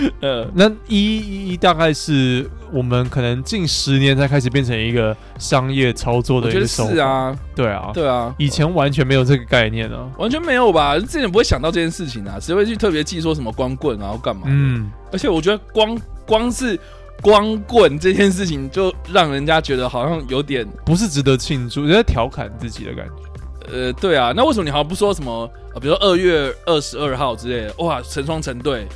[0.20, 6.92] 呃，那一一大概是我们可能近十年才开始变成一个商业操作的一个手法。
[6.92, 10.98] 是啊，对啊，对啊，以前完全没有这个概念啊，完全没有吧？
[10.98, 14.42] 之前不会想到这件事情啊，谁会去特别记说什么光棍然后干嘛？
[14.46, 16.78] 嗯，而且我觉得光光是
[17.20, 23.72] 光棍这件事情，就让人家觉得好像有点不是值得庆祝，人家调侃自己的感觉。
[23.72, 25.48] 呃，对啊，那为什么你好像不说什么？
[25.80, 28.86] 比如说二月二十二号之类的，哇，成双成对。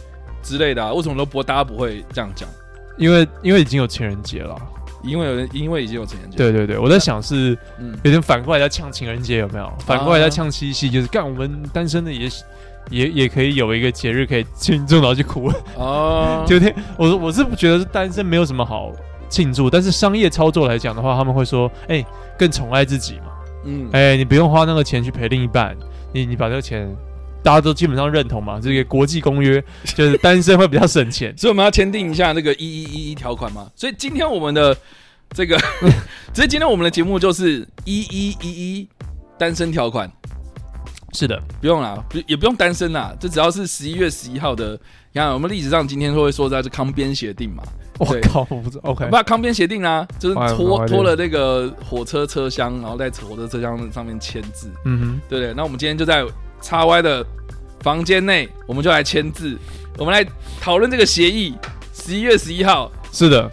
[0.44, 2.48] 之类的啊，为什么都不大家不会这样讲？
[2.96, 4.56] 因为因为已经有情人节了，
[5.02, 6.36] 因为有人因为已经有情人节。
[6.36, 9.72] 对对对，我在想是，嗯，有点反过来在呛情人节有没有？
[9.80, 12.28] 反过来在呛七夕，就是干我们单身的也
[12.90, 16.44] 也也可以有一个节日可以庆祝，然后去哭哦。
[16.46, 18.92] 就天，我我是不觉得是单身没有什么好
[19.28, 22.04] 庆祝，但是商业操作来讲的话，他们会说，哎，
[22.38, 23.32] 更宠爱自己嘛，
[23.64, 25.76] 嗯，哎，你不用花那个钱去陪另一半，
[26.12, 26.88] 你你把这个钱。
[27.44, 29.62] 大家都基本上认同嘛，这个国际公约
[29.94, 33.70] 就是单身会比较省钱，所以我们要签订一下那个一一一一条款嘛。
[33.76, 34.74] 所以今天我们的
[35.34, 35.58] 这个，
[36.32, 38.88] 所以今天我们的节目就是一一一一
[39.38, 40.10] 单身条款。
[41.12, 44.72] 是的，不用啦，不也不用单身啦，就只要是十一月十一号的。
[45.12, 47.62] 你看，我们历史上今天都会说在这康边协定嘛。
[47.98, 48.90] 我靠，我不知道。
[48.90, 54.68] OK，不，康边协定啊，就是拖拖了那个火车车厢，然后在火车车厢上面签字。
[54.86, 55.54] 嗯哼，对不对？
[55.54, 56.24] 那我们今天就在。
[56.64, 57.24] 叉 Y 的
[57.80, 59.54] 房间内，我们就来签字，
[59.98, 60.26] 我们来
[60.58, 61.54] 讨论这个协议。
[61.92, 63.50] 十一月十一号，是的，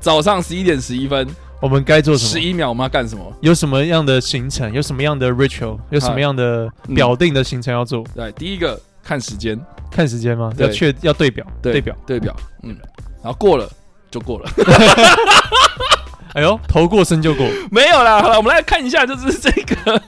[0.00, 1.24] 早上十一点十一分，
[1.60, 2.30] 我们该做什么？
[2.30, 3.32] 十一秒，我们要干什么？
[3.40, 4.72] 有什么样的行程？
[4.72, 5.78] 有什么样的 ritual？
[5.90, 8.04] 有什么样的表定的行程要做？
[8.14, 10.52] 对，第一个看时间，看时间吗？
[10.58, 12.34] 要确要对表，对表，对表。
[12.64, 12.76] 嗯，
[13.22, 13.70] 然后过了
[14.10, 14.50] 就过了。
[16.34, 18.22] 哎呦，头过身就过，没有啦。
[18.22, 20.02] 好了，我们来看一下，就是这个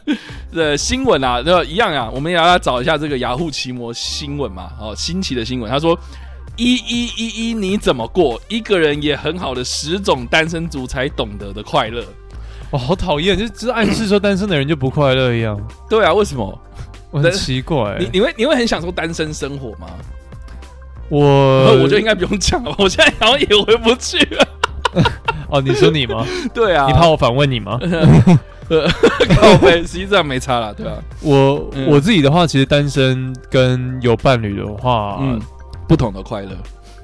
[0.53, 2.11] 的新闻啊，就一样啊。
[2.13, 4.71] 我们也要来找一下这个雅虎奇摩新闻嘛。
[4.81, 5.99] 哦，新奇的新闻，他说
[6.57, 8.41] 一一一一，你怎么过？
[8.49, 12.05] 一个人也很好的十种单身族才懂得的快乐。
[12.71, 15.61] 哇，好讨厌，就就是暗示说单身的人就不快乐一样。
[15.91, 16.59] 对啊，为什么？
[17.11, 19.87] 我很奇怪、欸，你你会你会很享受单身生活吗？
[21.11, 21.21] 我
[21.83, 24.49] 我觉得应该不用讲了，我现在好像也回不去了。
[25.49, 26.27] 哦，你说你吗？
[26.53, 27.79] 对啊，你怕我反问你吗？
[28.69, 30.99] 实际上没差了，对吧、啊？
[31.21, 35.39] 我、嗯、我自己的话，其实单身跟有伴侣的话，嗯，
[35.87, 36.51] 不同的快乐。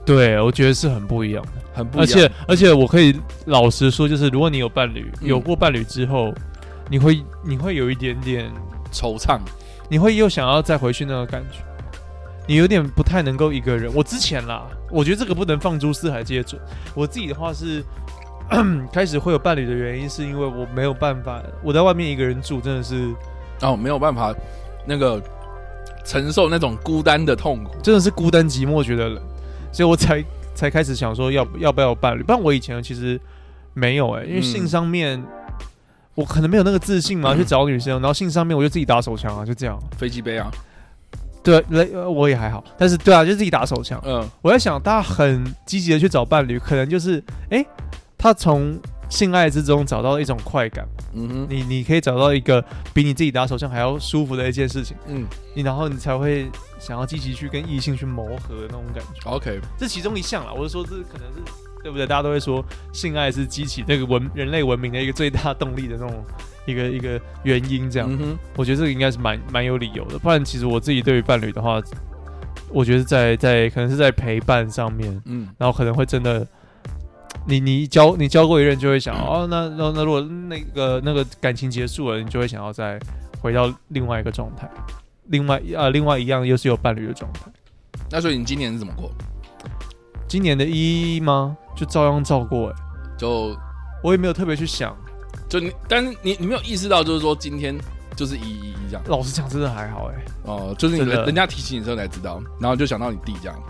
[0.07, 2.03] 对，我觉得是很不一样的，很不一样。
[2.03, 6.37] 而且而且，我可以老实说，就是如果你有伴侣，有过伴侣之后，嗯、
[6.89, 8.51] 你会你会有一点点
[8.91, 9.39] 惆怅，
[9.89, 11.59] 你会又想要再回去那个感觉。
[12.47, 13.93] 你有点不太能够一个人。
[13.95, 16.61] 我之前啦，我觉得这个不能放诸四海皆准。
[16.95, 17.85] 我自己的话是，
[18.93, 23.15] 开始会有伴侣的原因，是因为我没有办法，我在外面一个人住，真的是
[23.61, 24.35] 哦，没有办法
[24.85, 25.23] 那个
[26.05, 29.23] 承受那种孤单的痛苦，真的是孤单寂寞觉得冷，
[29.71, 30.25] 所以我才
[30.55, 32.23] 才开始想说要要不要有伴侣。
[32.23, 33.21] 不然我以前其实
[33.75, 35.27] 没有哎、欸，因为性上面、嗯、
[36.17, 40.51] 我可能没有那个自信嘛，去找女生，然后性上面我就自己打手枪啊，就这样，飞机杯啊。
[41.43, 44.01] 对，雷我也还好，但是对啊，就自己打手枪。
[44.05, 47.65] 嗯，我在想，大家很积极的去找伴侣，可能就是，哎，
[48.19, 50.87] 他从性爱之中找到一种快感。
[51.15, 54.97] 嗯哼，你你可以找到一个比你自己打手枪还要舒服的一件事情。
[55.09, 59.31] 嗯，你然后你才会想要积极去跟异性去磨合的那种感觉。
[59.31, 61.41] OK，这其中一项啦，我是说，这可能是
[61.83, 62.07] 对不对？
[62.07, 66.25] 大家都会说，性爱是激起那个文人类文明的一个最大动力的那种。
[66.71, 70.19] 一个一个原因这样，嗯、我觉得这个应该是蛮蛮有理由的。
[70.19, 71.81] 不然，其实我自己对于伴侣的话，
[72.69, 76.47] 我觉得在在可能是在陪伴上面，嗯，然后可能会真的，
[77.47, 82.99] 你你交你交过一任就会想，嗯、哦，那那那如果那个那个感情结束了，你就会想要再
[83.41, 84.71] 回到另外一个状态，
[85.27, 87.51] 另外啊另外一样又是有伴侣的状态。
[88.11, 89.11] 那所以你今年是怎么过？
[90.29, 91.57] 今年的一吗？
[91.77, 93.57] 就照样照过哎、欸，就
[94.03, 94.97] 我也没有特别去想。
[95.51, 97.77] 就你，但是你你没有意识到，就是说今天
[98.17, 99.03] 就是一一一这样。
[99.09, 100.25] 老实讲，真的还好哎、欸。
[100.45, 103.63] 哦，就是你人人家提醒你的时候才知道，然后就想到你弟这样。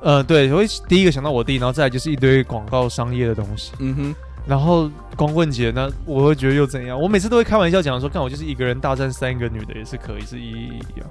[0.00, 3.72] 呃，对，我会第一个想到我弟，然后再来就是一堆广告商业的东西。
[3.80, 4.14] 嗯哼。
[4.46, 7.00] 然后光棍节呢，我会觉得又怎样？
[7.00, 11.10] 我每次都会开玩笑讲说，看我就是一个人大战三个女的也是可以，是一一一样。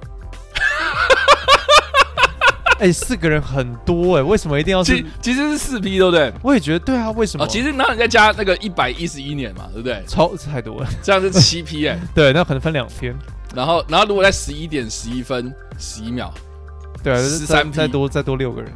[2.78, 5.04] 哎、欸，四个人很多哎、欸，为什么一定要是？
[5.22, 6.32] 其实是四批对不对？
[6.42, 7.44] 我也觉得对啊，为什么？
[7.44, 10.02] 哦、其实那你再加那个一百一十一年嘛，对不对？
[10.06, 12.00] 超太多了，这样是七批哎、欸。
[12.14, 13.14] 对，那可能分两天。
[13.54, 16.30] 然后，然后如果在十一点十一分十一秒，
[17.02, 18.70] 对啊，十三再多再多六个人，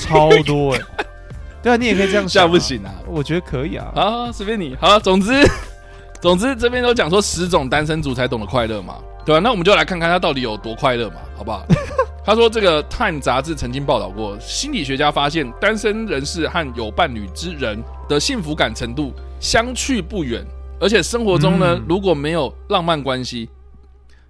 [0.00, 0.84] 超多哎、欸。
[1.62, 2.94] 对啊，你也可以这样想、啊，不行啊？
[3.06, 3.90] 我觉得可以啊。
[3.94, 4.76] 啊，随便你。
[4.80, 5.32] 好，总之，
[6.20, 9.40] 总之这边都讲说十种单身族才懂得快乐嘛，对吧、啊？
[9.42, 11.64] 那我们就来看看他到底有多快乐嘛，好不好？
[12.24, 20.46] 他说：“这个《Time》杂志曾经报道过，心理学家发现，单身人士和有伴侣之人的幸福感程度相去不远，
[20.78, 23.50] 而且生活中呢，如果没有浪漫关系，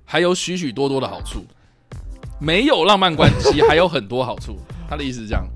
[0.06, 1.44] 还有许许多多的好处。
[2.38, 4.56] 没有浪漫关系 还有很多好处。
[4.88, 5.46] 他的意思是这样。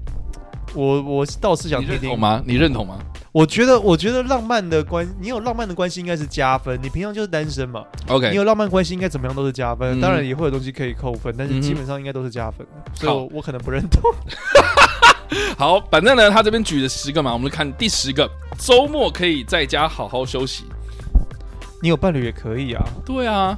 [0.75, 2.43] 我我倒是想听听，你认同吗？
[2.47, 2.99] 你认同吗？”
[3.37, 6.81] 我觉得，我觉得浪漫的关，你有浪漫的关系应该是加分。
[6.83, 9.99] 你平常就是单身嘛，OK，你有浪漫关系应该怎么样都是加分。
[9.99, 12.67] 嗯、当然也会有东西可以扣分，但是基本上应该都是加分。
[12.75, 14.01] 嗯、所以我，可能不认同。
[15.59, 20.65] 好，反正呢，他这边举了十个嘛，我们看第十个，周末可以在家好好休息。
[21.83, 22.83] 你有伴侣也可以啊。
[23.05, 23.49] 对啊，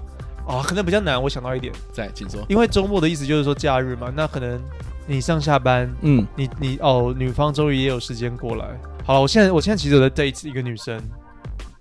[0.44, 1.22] 啊、哦，可能比较难。
[1.22, 2.44] 我想到一点，在请说。
[2.48, 4.60] 因为周末的意思就是说假日嘛，那可能
[5.06, 8.66] 你上下班，嗯，你你哦，女方终于也有时间过来。
[9.08, 11.00] 好了，我现在我现在其实有在 date 一个女生，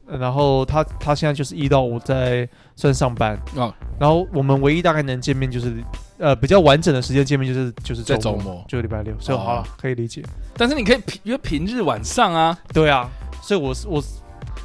[0.07, 3.37] 然后她她现在就是一到五在算上班。
[3.57, 5.73] 啊，然后我们唯一大概能见面就是
[6.19, 10.23] 呃比较完整的时间见面就是就是在周末，就礼拜六，所以好了可以理解。
[10.55, 13.09] 但是你可以平约平日晚上啊，对啊，
[13.41, 14.01] 所以我是我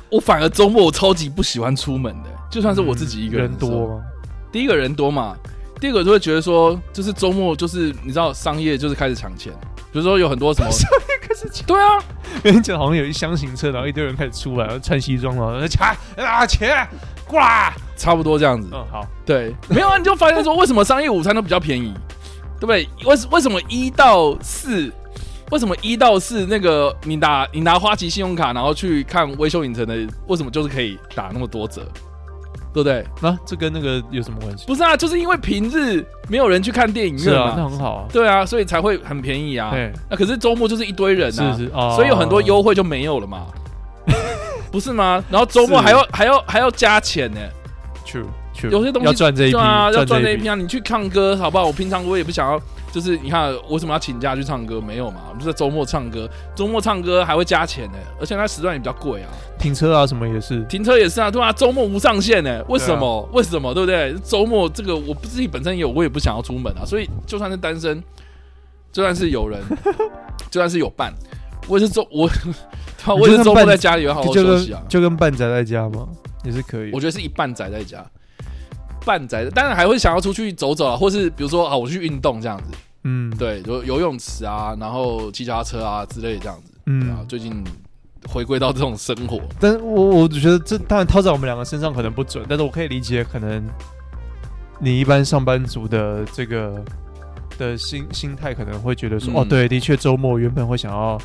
[0.09, 4.05] 我反而周末我超级不喜欢出门的，就算是我自己一个人，人多吗？
[4.53, 5.37] 第一个人多嘛，
[5.81, 9.53] 第二个就会觉得说就是周末就是你知道商业就是开始抢钱。
[9.91, 10.71] 比如说有很多什么，
[11.67, 12.03] 对啊，
[12.43, 15.89] 跟你讲好像有一箱型车，然后一堆人开始出来，然后穿西装嘛，抢
[16.25, 16.87] 啊钱
[17.27, 18.69] 过来，差不多这样子。
[18.73, 21.95] 嗯，好，对，没有啊，你就发现说为什么商业午餐都比较便宜，
[22.59, 22.89] 对不对？
[23.05, 24.93] 为为什么一到四，
[25.51, 29.95] 为什么一到四那个你拿你拿花旗信用卡，然后去看微秀影城的，
[30.27, 31.87] 为什么就是可以打那么多折？
[32.73, 33.05] 对不对？
[33.21, 34.65] 那、啊、这跟那个有什么关系？
[34.67, 38.09] 不是啊，就是因为平日没有人去看电影院那很好啊。
[38.13, 39.75] 对啊，所以才会很便宜啊。
[40.09, 43.47] 那可是周末就是一堆人啊，是是哦，所以有很多优惠就没有了嘛。
[44.73, 45.23] 不是吗？
[45.31, 47.41] 然后周末还要还要还要加钱呢。
[48.07, 48.25] True
[48.71, 50.55] 有些东西要赚这一批啊，要赚这一笔笔啊！
[50.55, 51.67] 你去唱歌好不好？
[51.67, 52.61] 我平常我也不想要，
[52.93, 54.81] 就是你看我为什么要请假去唱歌？
[54.81, 59.29] 没有嘛，我们就在周末唱歌，周末唱歌还会加钱呢，而且它时段也比较贵啊。
[59.59, 63.29] 停车啊什么也是，停车也是啊，对啊，周末无上限呢，为什么？
[63.33, 63.73] 为什么？
[63.73, 64.15] 对不对？
[64.25, 68.03] 周末这个我自己本身也有，我也不想要出门啊，所以就算是单身，
[68.93, 69.61] 就算是有人，
[70.51, 71.13] 就算是有伴，
[71.69, 72.31] 我也是周我。
[73.05, 76.07] 我也是周末在家里有好好休息啊，就跟半宅在家吗？
[76.45, 76.93] 也是可以。
[76.93, 77.99] 我觉得是一半宅在家，
[79.05, 82.65] 半宅的，当然还会想要出去走走啊，或是比如说啊，我去运动这样子。
[83.05, 86.73] 嗯，对，就游泳池啊，然后骑脚踏车啊之类的这样子。
[86.87, 87.63] 嗯，啊，最近
[88.29, 93.65] 回归到这种生活，但我我觉得这当然套在我们两个身上可能不准，但是我可以理解，可能
[94.79, 96.85] 你一般上班族的这个
[97.59, 101.19] 的心心态可能会觉得说，嗯、哦，对，的确周末原本会想要。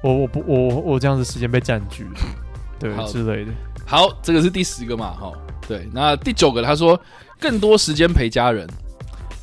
[0.00, 2.10] 我我不我我这样子时间被占据了，
[2.78, 3.50] 对好之类的。
[3.84, 5.32] 好，这个是第十个嘛，哈，
[5.68, 5.88] 对。
[5.92, 7.00] 那第九个他说
[7.38, 8.66] 更多时间陪家人，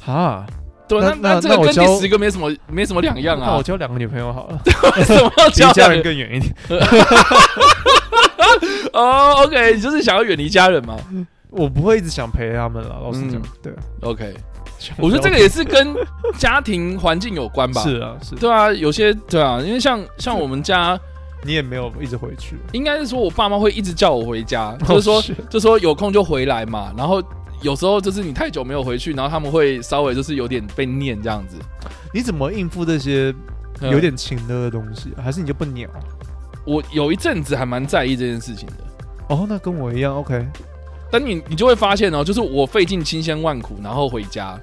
[0.03, 0.45] 哈，
[0.87, 3.47] 对，那那，那这个跟第十个没什么没什么两样啊。
[3.51, 4.59] 那我交两个女朋友好了，
[4.97, 6.53] 为什么要交家人更远一点？
[8.93, 10.97] 哦、oh,，OK，你就是想要远离家人吗？
[11.49, 14.33] 我不会一直想陪他们了，老实讲，嗯、对，OK。
[14.97, 15.95] 我觉得这个也是跟
[16.37, 17.81] 家庭环境有关吧。
[17.81, 20.99] 是啊，是，对啊，有些对啊，因为像像我们家，
[21.45, 22.57] 你也没有一直回去。
[22.73, 26.91] 应该是说我爸妈会一直叫我回家，就是说，就说有空就回来嘛。
[26.97, 27.21] 然后
[27.61, 31.57] 有时候就是你太久没有回去，然后他们会稍微就是有点被念这样子。
[32.13, 33.33] 你怎么应付这些
[33.81, 35.13] 有点情的东西？
[35.23, 35.87] 还是你就不鸟？
[36.65, 38.73] 我有一阵子还蛮在意这件事情的。
[39.29, 40.45] 哦，那跟我一样，OK。
[41.11, 44.59] 但你你就会发现哦，就是我费尽千辛万苦然后回家。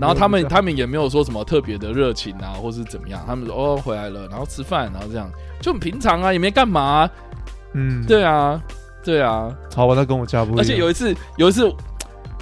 [0.00, 3.22] 然后他们他们也没有说什么特别的热情啊，或是怎么样。
[3.26, 7.10] 他们说哦回来了，然后吃饭，然后这样就很平常啊，也没干嘛啊。
[7.74, 8.60] 嗯，对啊，
[9.04, 9.54] 对啊。
[9.74, 10.60] 好吧，那跟我家不一样。
[10.60, 11.70] 而且有一次，有一次，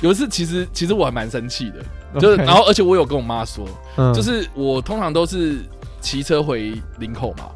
[0.01, 3.67] 有一次，其实其实我还蛮生气的，就是然后而且我有跟我妈说，
[4.15, 5.59] 就是我通常都是
[6.01, 7.51] 骑车回林口嘛，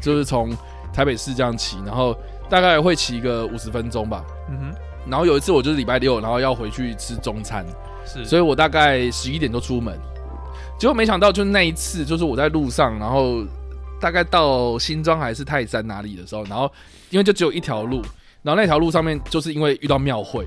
[0.00, 0.50] 就是从
[0.92, 2.16] 台北市这样骑，然后
[2.48, 4.24] 大概会骑个五十分钟吧。
[4.48, 4.78] 嗯哼。
[5.08, 7.64] 然后有一次我就是礼拜六，然后要回去吃中餐。
[8.06, 9.98] 是，所以我大概十一点就出门，
[10.78, 13.44] 结果没想到，就是那一次，就是我在路上，然后
[14.00, 16.70] 大概到新庄还是泰山哪里的时候，然后
[17.10, 18.00] 因为就只有一条路，
[18.42, 20.46] 然后那条路上面就是因为遇到庙会，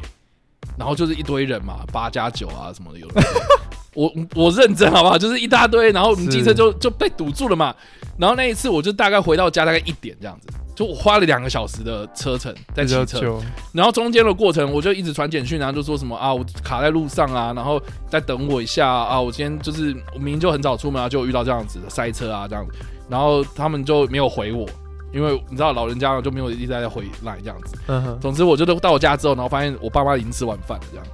[0.78, 3.22] 然后就是一堆人嘛，八加九啊什么的有的，
[3.94, 5.18] 我我认真好不好？
[5.18, 7.76] 就是一大堆，然后我们机车就就被堵住了嘛，
[8.18, 10.48] 然后那一次我就大概回到家大概一点这样子。
[10.80, 13.38] 就我花了两个小时的车程在骑车，
[13.74, 22.72] 然后中间的过程我就一直传简讯，然后就说什么啊，我卡在路上啊，然后再等我一下啊，我今天就是我明明就很早出门啊，就遇到这样子的塞车啊这样子，
[23.10, 24.66] 然后他们就没有回我，
[25.12, 27.78] 因为你知道老人家就没有一直在回来这样子。
[27.88, 28.20] 嗯哼。
[28.22, 31.06] 总之我就到我家之后，然后发现我爸妈已经吃晚饭了这样。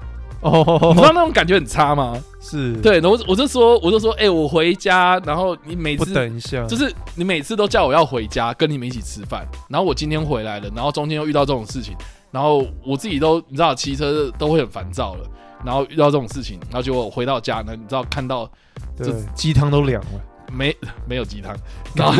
[0.42, 2.16] 哦，你知道那种感觉很差吗？
[2.40, 11.96] 是对，然后我就说，我就说，哎、欸，我回家，然后你每次等一下，就是你每次都叫我要回家跟你们一起吃饭，然后我今天回来了，然后中间又遇到这种事情，
[12.32, 15.26] 然后我自己都你知道骑车都会很烦躁了，
[15.66, 18.48] 然后遇到这种事情，然后结果回到家呢，你知道看到
[18.96, 20.22] 这鸡汤都凉了，
[20.52, 20.76] 没
[21.08, 21.56] 没有鸡汤，
[21.96, 22.14] 然后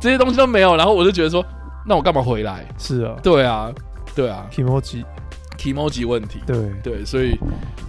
[0.00, 1.44] 这些东西都没有，然后我就觉得说，
[1.84, 2.64] 那我干嘛回来？
[2.78, 3.72] 是啊，对啊，
[4.14, 4.46] 对啊，
[5.56, 6.04] 提莫吉。
[6.04, 6.56] emoji 问题，对。
[6.82, 7.38] 对，所以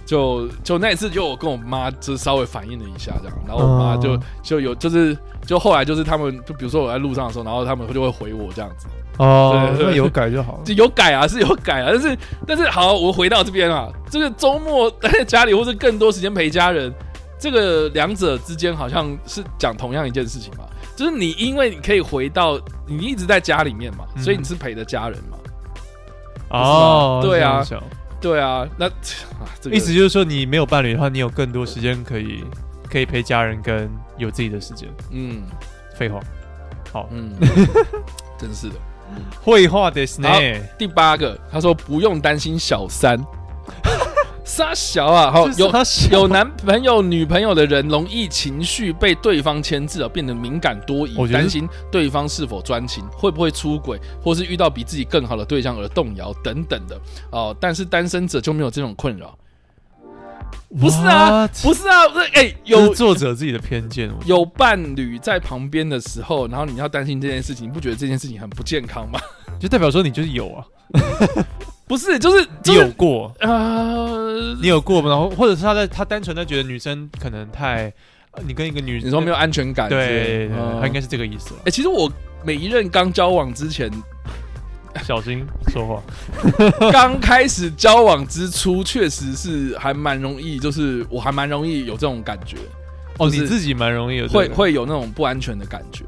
[0.04, 8.86] 就就那一次，就我跟我妈就稍微反映了一下，这样，然后我妈就就有就是就后来就是他们就比如说我在路上的时候，然后他们就会回我这样子，
[9.18, 16.92] 哦，那有改就好了，就 有改啊，是有改啊，但是但是好，我回到这边啊，这个周末待在家里或者更多时间陪家人，
[17.38, 25.36] 这个两者之间好像是讲同样一件事情嘛，就是你因为你可以回到你一直在家里面嘛，所以你是陪着家人嘛。
[26.50, 27.64] 哦，对啊，
[28.20, 28.86] 对啊，那
[29.70, 32.44] 意思就是说，你没有伴侣的话，你有更多时间可以
[32.90, 34.88] 可以陪家人，跟有自己的时间。
[35.10, 35.42] 嗯，
[35.94, 36.20] 废话，
[36.92, 37.32] 好，嗯，
[38.38, 38.74] 真是的，
[39.42, 40.28] 绘画的是呢。
[40.78, 43.22] 第八个，他说不用担心小三。
[44.56, 45.70] 杀小啊，好有
[46.10, 56.98] 有男朋友女朋友的人，容易情绪被对方牵制而变得敏感多疑，担心对方是否专情，会不会出轨，或是遇到比自己更好的对象而动摇等等的
[57.30, 57.54] 哦。
[57.60, 59.36] 但是单身者就没有这种困扰，
[60.80, 61.94] 不是啊，不是啊，
[62.32, 69.20] 哎、欸，有作者自己的偏见，有伴侣在旁边的时候，然后你要担心这件事情，你不觉得这件事情很不健康吗？
[69.60, 70.64] 就代表说你就是有啊。
[71.88, 73.48] 不是，就是、就是、你有过啊？
[73.48, 75.08] 呃、你有过吗？
[75.08, 77.92] 然后，或者是他在他单纯的觉得女生可能太，
[78.44, 81.54] 你跟一个女，你说没有安全感，对，他应该是这个意思。
[81.60, 82.10] 哎、欸，其实我
[82.44, 83.90] 每一任刚交往之前，
[85.04, 86.02] 小心说话。
[86.90, 92.56] 刚开始交往之初，确实是还蛮容易，就是我还蛮容易有这种感觉。
[93.18, 96.04] 哦，你自己蛮容易有会会有那种不安全的感觉。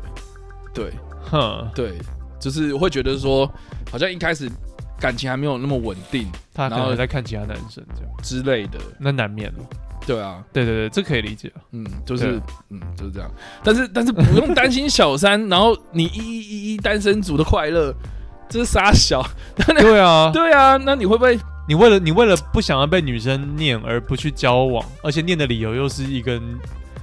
[0.75, 0.91] 对，
[1.31, 1.93] 哼，对，
[2.39, 3.51] 就是会觉得说，
[3.91, 4.51] 好像一开始
[5.01, 9.59] 感情还没有那么稳定，他可能在看其他男生这样之类的，那难免了。
[10.07, 11.53] 对啊，对对对，这可以理解。
[11.73, 12.41] 嗯，就是
[12.71, 13.31] 嗯就是这样。
[13.63, 17.95] 但是但是不用担心小三， 然后你一一一一单身族的快乐，
[18.49, 19.23] 这是傻小。
[19.57, 21.39] 对啊，对啊，那你会不会？
[21.69, 26.41] 你为了你为了不想要被女生念而不去交往，而且念的理由又是一个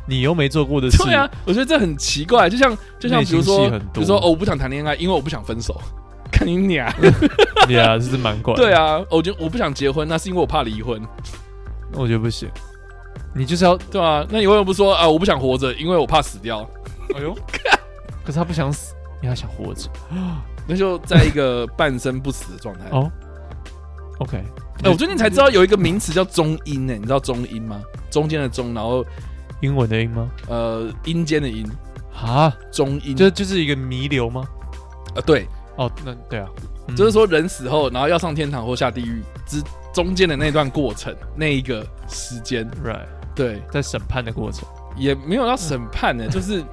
[0.08, 0.98] 你又没做过的事。
[1.04, 2.50] 对啊，我觉得这很奇怪。
[2.50, 5.80] 就像就像比如说比如说哦，我不想谈恋爱，因为我不想分手。
[6.36, 6.92] 看你娘，
[7.68, 8.54] 对啊，这是蛮怪。
[8.56, 11.02] 对啊，我觉得我不想结婚，那是因为我怕离婚。
[11.94, 12.50] 我觉得不行。
[13.34, 15.08] 你就是要对啊，那你为什么不说啊？
[15.08, 16.70] 我不想活着，因为我怕死掉。
[17.16, 17.34] 哎呦，
[18.26, 19.90] 可是他不想死，因为他想活着，
[20.68, 22.86] 那就在一个半生不死的状态。
[22.92, 23.10] 哦
[24.20, 24.44] ，OK。
[24.84, 27.82] 哎，我最近才知道有一个名词叫中音呢，你知道中音吗？
[28.12, 29.06] 中间的中，然后
[29.62, 30.30] 英文的英吗？
[30.48, 31.66] 呃，阴间的阴
[32.14, 34.46] 啊，中阴就就是一个弥留吗？
[35.16, 35.48] 呃，对，
[35.78, 36.48] 哦，那对啊，
[36.96, 39.62] 就是说人死后，然后要上天堂或下地狱之
[39.94, 43.06] 中间的那段过程，那一个时间，right。
[43.36, 44.66] 对，在审判的过程
[44.96, 46.64] 也没有要审判呢，就是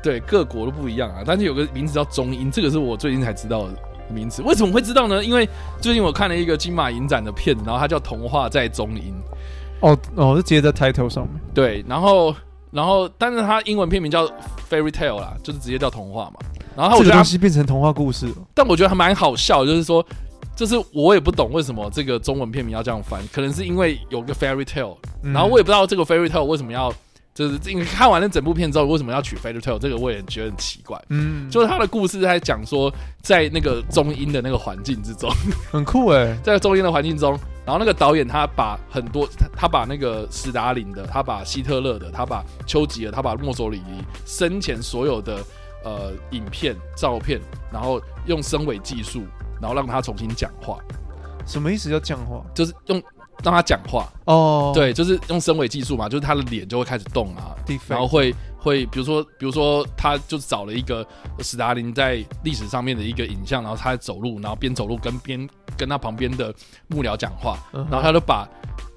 [0.00, 1.24] 对各国都不一样啊。
[1.26, 3.74] 但是有个名字叫中英，这个是我最近才知道的
[4.08, 4.42] 名字。
[4.42, 5.24] 为什么会知道呢？
[5.24, 5.48] 因为
[5.80, 9.12] 最近我看了一个金马影展的片，然后它叫《童话在中英》。
[9.80, 11.40] 哦哦，是接在 title 上面。
[11.52, 12.32] 对，然后
[12.70, 14.24] 然后，但是它英文片名叫
[14.70, 16.34] Fairy Tale 啦，就是直接叫童话嘛。
[16.76, 20.04] 然后我觉得这个东西变成童话故事了，但我觉得还蛮好笑，就是说。
[20.54, 26.92] 就是我也不懂为什么这个中文片名要这样翻，可能是因为有个 fairy tale，然后我也不知道这个 fairy tale 为什么要，
[27.34, 31.02] 就是因为看完了整部片之后为什么要取 fairy tale，这个我也觉得很奇怪。
[31.08, 32.92] 嗯，就是他的故事在讲说，
[33.22, 35.30] 在那个中英的那个环境之中，
[35.70, 37.32] 很酷哎， 在中英的环境中，
[37.64, 45.38] 然后那个导演他把很多他他把那个史达林的，他把希特勒的，他把丘吉尔，他把墨索里尼生前所有的
[45.84, 47.40] 呃影片照片，
[47.72, 49.24] 然后用声尾技术。
[49.60, 50.76] 然后让他重新讲话，
[51.46, 51.88] 什么意思？
[51.88, 52.44] 叫讲话？
[52.52, 53.00] 就是用
[53.44, 54.64] 让他讲话哦。
[54.66, 54.74] Oh.
[54.74, 57.54] 对，就是用声尾技术嘛，就是他的脸就会开始动啊
[57.86, 61.06] 然后会会，比如说，比如说，他就找了一个
[61.38, 66.52] 史达林在历史上面的一个影像，然后他在走路，然后边走路跟边跟他旁边的
[66.88, 67.86] 幕僚讲话，uh huh.
[67.88, 68.48] 然后他就把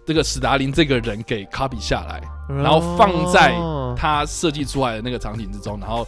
[0.03, 2.55] 这个史达林这个人给 copy 下来，uh.
[2.63, 3.55] 然后放在
[3.95, 6.07] 他设计出来的那个场景之中，然后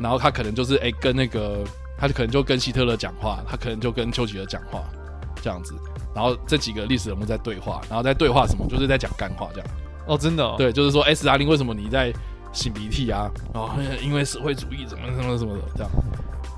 [0.00, 1.64] 然后他可能就是哎跟那个。
[2.00, 4.84] 他就可能就跟希特勒讲话，他可能就跟丘吉尔讲话，
[5.42, 5.74] 这样子。
[6.14, 9.68] 然后这几个历史人物在对话，然后在对话什么，就是在讲干话这样。
[10.06, 10.54] 哦，真的、哦？
[10.56, 12.12] 对，就是说，哎，史达林为什么你在
[12.54, 13.28] 擤鼻涕啊？
[13.52, 13.70] 哦，
[14.00, 15.90] 因为社会主义怎么怎么怎么的这样。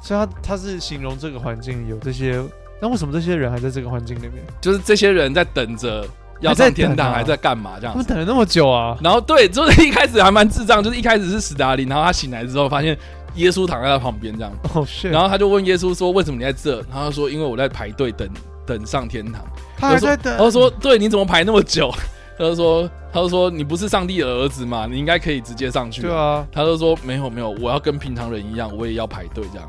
[0.03, 2.39] 所以他他是形容这个环境有这些，
[2.79, 4.45] 那为什么这些人还在这个环境里面？
[4.61, 6.07] 就是这些人在等着
[6.43, 7.95] 要在天堂，还在干嘛这样？
[7.95, 8.95] 他们等了那么久啊？
[9.03, 12.95] 然后对，就是一开始还蛮智障，就是一开始是斯达林，然后他醒来之后发现。
[13.35, 18.29] 耶稣躺在他旁边，这样，oh, 然后他就问耶稣说：“为什么你在这？”然后他说：“因为我在排队等
[18.67, 19.43] 等上天堂。”
[19.77, 20.37] 他还在等。
[20.37, 21.91] 他说：“说对，你怎么排那么久？”
[22.39, 24.87] 他就说：“他就说你不是上帝的儿子吗？
[24.91, 26.47] 你应该可以直接上去。”对啊。
[26.51, 29.69] 他就说：“没有没有，我要跟平常人一样，我也要排队这样。”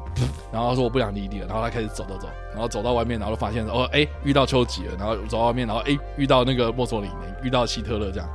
[0.54, 8.30] 然后他说：“我不想理你了。”然后他开始走走走，然后走到外面，然后就发现哦，哎，遇到丘吉尔，然后走到外面，然后哎，遇到那个墨索里尼，遇到希特勒这样。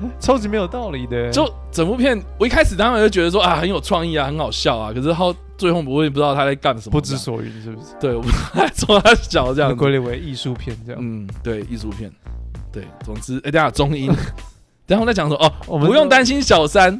[0.20, 7.88] 超级没有道理的，就整部片，我一开始当然就觉得说啊很有创意啊，很好笑啊，可是后最后我也不知道他在干什么，不知所云是不是？
[8.00, 8.22] 对，我
[8.74, 12.10] 从 他小这样归类为艺术片这样，嗯，对，艺术片，
[12.72, 14.06] 对，总之，哎，等下中音，
[14.86, 16.94] 等下我在讲说哦，我们不用担心小三，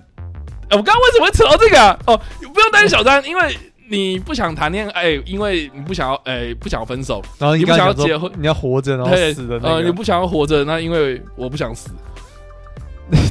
[0.68, 1.98] 哎我刚刚为什么会扯到这个啊？
[2.06, 3.56] 哦，不用担心小三，因为
[3.90, 11.90] 你不想谈恋爱，因为你不想要，哎，不想要分手，然后你不想要结婚，你要活着然后死的，呃，你不想要活着，那因为我不想死。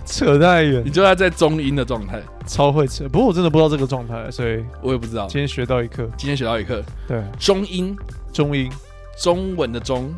[0.08, 3.08] 扯太远，你就要在中音的状态，超会扯。
[3.10, 5.28] 不过我真的不知道这个状态，所以我也不知道。
[5.28, 6.82] 今天学到一课，今天学到一课。
[7.08, 7.95] 对，中音，
[8.32, 8.72] 中音，
[9.22, 10.14] 中文的中，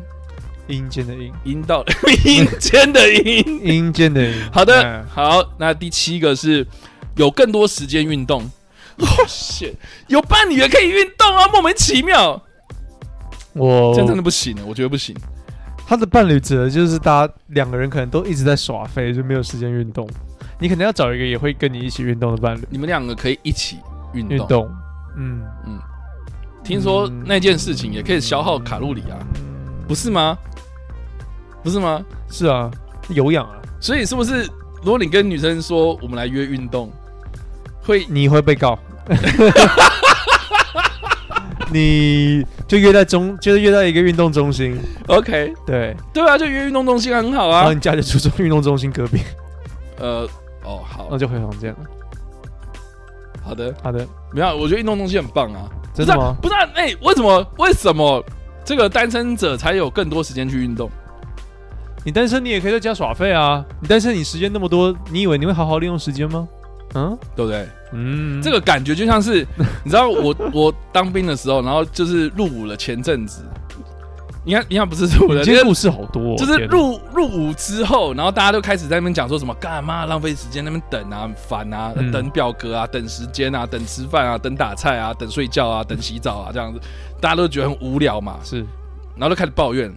[0.68, 1.84] 阴间的阴，阴道
[2.24, 4.32] 阴间的阴，阴间的阴。
[4.52, 5.42] 好的，好。
[5.58, 6.64] 那第七个是
[7.16, 8.42] 有更多时间运动。
[8.98, 9.74] 哦， shit，
[10.06, 12.40] 有伴侣也可以运动啊，莫名其妙。
[13.54, 15.16] 我这样真的不行，我觉得不行。
[15.90, 20.08] 他的伴侣指的就是大家两个人可能都一直在耍废，就没有时间运动。
[20.60, 22.60] 你可能要找一个也会跟你一起运动的伴侣。
[22.70, 23.78] 你们两个可以一起
[24.14, 24.36] 运动。
[24.36, 24.70] 运动，
[25.16, 25.80] 嗯嗯。
[26.62, 29.18] 听说那件事情也可以消耗卡路里啊，
[29.88, 30.38] 不是吗？
[31.64, 32.00] 不是吗？
[32.28, 32.70] 是啊，
[33.08, 33.56] 有氧啊。
[33.80, 34.48] 所以是不是
[34.84, 36.88] 如果你跟女生说我们来约运动，
[37.82, 38.78] 会你会被告？
[41.72, 44.78] 你就约在中，就是约在一个运动中心。
[45.08, 47.62] OK，对对啊，就约运动中心很好啊。
[47.62, 49.18] 然后你家就住在运动中心隔壁。
[49.98, 50.20] 呃，
[50.62, 51.78] 哦，好，那就回房间了。
[53.42, 55.68] 好的，好的，没有，我觉得运动中心很棒啊。
[55.92, 56.36] 真的吗？
[56.40, 57.44] 不是，哎、欸，为什么？
[57.58, 58.24] 为什么
[58.64, 60.88] 这个单身者才有更多时间去运动？
[62.04, 63.64] 你单身，你也可以在家耍废啊。
[63.80, 66.46] 你单身，你时间那么多，你以为你会好好利用时间吗？
[66.94, 67.68] 嗯，对不对？
[67.92, 69.46] 嗯，这个感觉就像是，
[69.84, 73.42] 你知道我我当兵的时候，然后就是入伍了前阵子。
[74.42, 76.34] 你看，你看，不是入伍了，这些故事好多、哦。
[76.38, 86.80] 就是入入伍之后，然后大家都开始在那边讲说什么干嘛浪费时间，那边等啊，很烦啊，嗯、等表格啊，等时间啊，等吃饭啊，等打菜啊，等睡觉啊，等洗澡啊，这样子，
[87.20, 88.38] 大家都觉得很无聊嘛。
[88.42, 88.64] 是，
[89.14, 89.92] 然后就开始抱怨，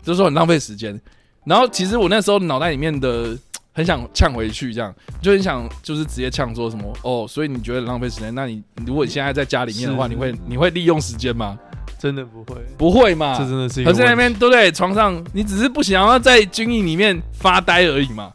[0.00, 0.98] 就是说很浪费时间。
[1.44, 3.36] 然后其实我那时候脑袋里面的
[3.78, 8.34] 很想呛回去，这样就很想就是直接呛说什么哦，所以你觉得浪费时间？
[8.34, 11.56] 那你如果你现在在家里面的话，你会你会利用时间吗？
[11.96, 13.38] 真的不会，不会嘛？
[13.38, 13.92] 这真的是一个。
[13.92, 14.72] 可是在那边对不对？
[14.72, 18.32] 床上你只是不想要在军营里面发呆而已嘛？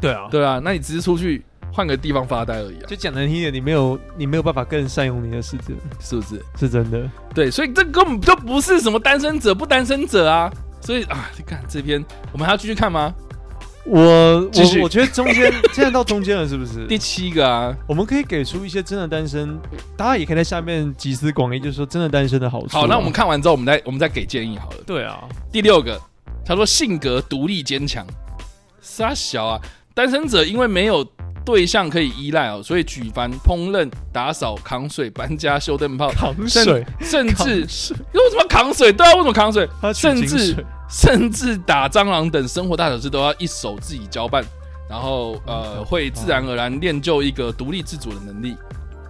[0.00, 2.86] 对啊，对啊，那你只是出去换个地方发呆而已啊。
[2.88, 6.42] 就讲难听一点，你没有你没有办法更善用你的时间，是不是？
[6.58, 7.08] 是真的。
[7.32, 10.52] 对，所以这根本就不是什么单身者不单身者啊。
[10.80, 13.14] 所以啊，你看这边，我们还要继续看吗？
[13.90, 17.74] 我我我觉得中间现在到中间了，是不是 第七个啊？
[17.86, 19.58] 我们可以给出一些真的单身，
[19.96, 22.80] 大家也可以在下面集思广益，就是说真的单身的好处啊。
[22.82, 24.76] 好，那我们看完之后，我们再我们再给建议好了。
[24.86, 25.98] 对啊，第六个，
[26.44, 28.06] 他说性格独立坚强，
[28.82, 29.60] 傻小啊，
[29.94, 31.02] 单身者因为没有
[31.42, 38.92] 对象可以依赖哦，所以举凡烹饪、打扫、扛水、搬家、修灯泡、扛水，甚至是为什么扛水？
[38.92, 39.66] 对啊，为什么扛水？
[39.94, 40.54] 甚至。
[40.90, 44.42] 甚至打蟑螂等生活大小事都要一手自己交办，
[44.88, 48.56] 然后呃，会自然而然练就一个独立自主的能力。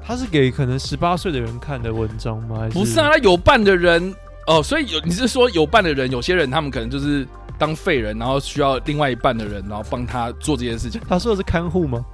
[0.05, 2.57] 他是给可能十八岁的人看的文章吗？
[2.61, 4.15] 还是不是啊，他有伴的人
[4.47, 7.27] 哦，所以有你是说有伴的人，有些人他们可能就是
[7.59, 11.01] 当废人，然后需要另外一半的人，然后帮他做这件事情。
[11.09, 12.05] 他说的是看护吗？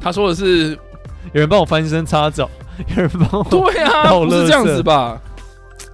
[0.00, 0.70] 他说的是
[1.32, 2.50] 有人帮我翻身擦澡，
[2.88, 5.18] 有人帮我对啊，不是这样子吧？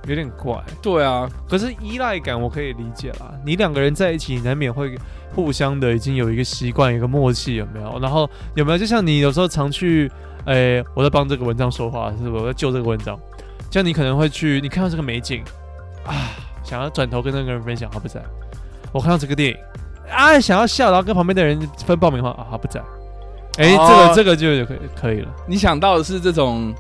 [0.07, 3.33] 有点怪，对啊，可是依赖感我可以理解啦。
[3.45, 4.97] 你两个人在一起，难免会
[5.35, 7.99] 互相的已经有一个习惯，一个默契，有没有？
[8.01, 8.79] 然后有没有？
[8.79, 10.11] 就像你有时候常去，
[10.47, 12.43] 诶、欸，我在帮这个文章说话，是不是？
[12.43, 13.19] 我在救这个文章。
[13.71, 15.45] 像你可能会去，你看到这个美景
[16.07, 16.33] 啊，
[16.65, 18.23] 想要转头跟那个人分享，他不在。
[18.93, 19.57] 我看到这个电影
[20.11, 22.81] 啊，想要笑，然后跟旁边的人分爆米花啊，他不在。
[23.59, 25.29] 哎、欸，这个这个就可以可以了。
[25.47, 26.75] 你想到的是这种。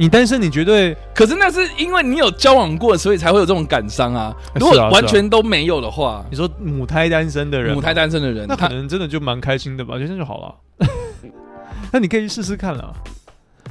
[0.00, 4.34] 你单身，你绝对，可是那是因为你有交往过，所以才会有这种感伤啊。
[4.54, 10.88] 如果完全都没有的话，你说母胎单身的人，母胎单身的人，那可能真的就蛮开心的吧，就这样就好了。
[11.92, 12.96] 那你可以去试试看了。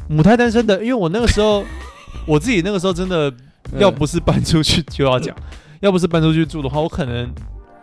[0.07, 1.65] 母胎单身的，因为我那个时候，
[2.27, 3.34] 我自己那个时候真的，
[3.80, 5.36] 要不是搬出去就要讲，
[5.80, 7.27] 要不是搬出去住的话，我可能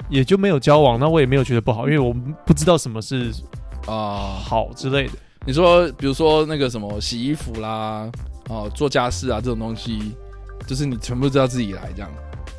[0.08, 3.32] 也就没有交往，那我也没有觉得不好，因为我不知道什么是
[3.86, 5.14] 啊好之类的。
[5.44, 8.08] 你说，比如说那个什么洗衣服啦。
[8.48, 10.12] 哦，做家事啊，这种东西，
[10.66, 12.10] 就是你全部都要自己来这样。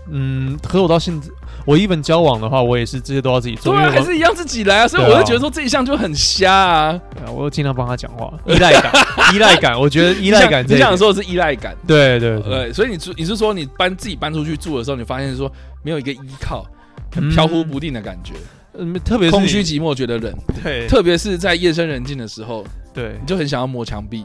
[0.10, 1.28] 嗯，可是我到现在，
[1.66, 3.74] 我一本交往的话，我也是这些都要自己做。
[3.74, 7.02] 对啊，还是一样自己来啊，所以我就觉得说这一项就很瞎啊。
[7.14, 8.92] 对啊，我又尽量帮他讲话，依赖感，
[9.34, 11.76] 依赖感，我觉得依赖感，你想说的是依赖感。
[11.86, 15.52] 对对对，对，所以你你是说你搬自己搬出去住的时候，你发现说
[15.84, 16.66] 没有一个依靠，
[17.14, 18.32] 很飘忽不定的感觉，
[18.78, 20.34] 嗯，特别是空虚寂寞，觉得冷。
[20.64, 22.64] 对，特别是在夜深人静的时候，
[22.94, 24.24] 对，你就很想要磨墙壁。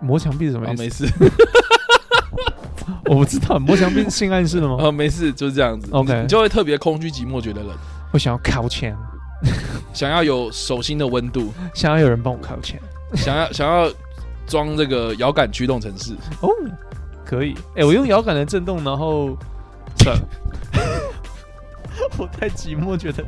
[0.00, 0.82] 磨墙壁是什么意思？
[0.82, 1.06] 没事，
[3.06, 3.58] 我不知道。
[3.58, 4.76] 磨墙壁是性暗示的吗？
[4.84, 5.88] 啊，没事，就是这样子。
[5.92, 7.76] OK，你就会特别空虚寂寞，觉得冷。
[8.12, 8.90] 我想要靠墙，
[9.92, 12.78] 想要有手心的温度，想要有人帮我靠墙，
[13.14, 13.90] 想要想要
[14.46, 16.12] 装这个遥感驱动程式。
[16.40, 16.48] 哦，
[17.24, 17.54] 可以。
[17.76, 19.36] 哎，我用遥感的震动，然后。
[22.16, 23.22] 我太寂寞，觉得。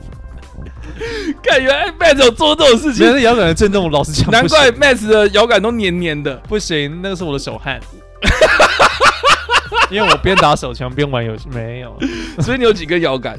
[1.42, 3.90] 感觉 Max 有做这种事情，那是摇杆的震动。
[3.90, 6.36] 老实讲，难怪 Max 的摇杆都黏黏的。
[6.48, 7.80] 不行，那个是我的手汗。
[9.90, 11.96] 因为我边打手枪边玩游戏，没有。
[12.40, 13.38] 所以你有几根摇杆？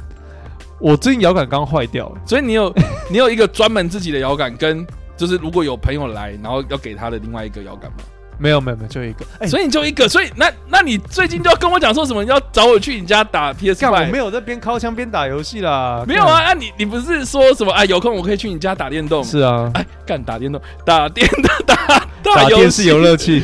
[0.80, 2.74] 我最近摇杆刚坏掉，所以你有
[3.10, 4.86] 你有一个专门自己的摇杆，跟
[5.16, 7.98] 就是如果有朋友来，然后要给他的另外一个摇杆吗？
[8.38, 12.24] 没有没有没有，就一个，欸、所以你就一个，所以那那你最近就要跟我讲说什么？
[12.24, 13.86] 你要找我去你家打 PS？
[13.86, 16.42] 我没有在边敲枪边打游戏啦，没有啊？
[16.44, 17.72] 啊你你不是说什么？
[17.74, 19.24] 哎，有空我可以去你家打电动。
[19.24, 21.76] 是啊，哎，干打电动，打电动，打
[22.24, 23.42] 打，打电视游乐器，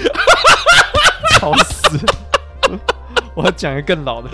[1.39, 1.97] 吵死！
[3.35, 4.29] 我要讲一个更老的，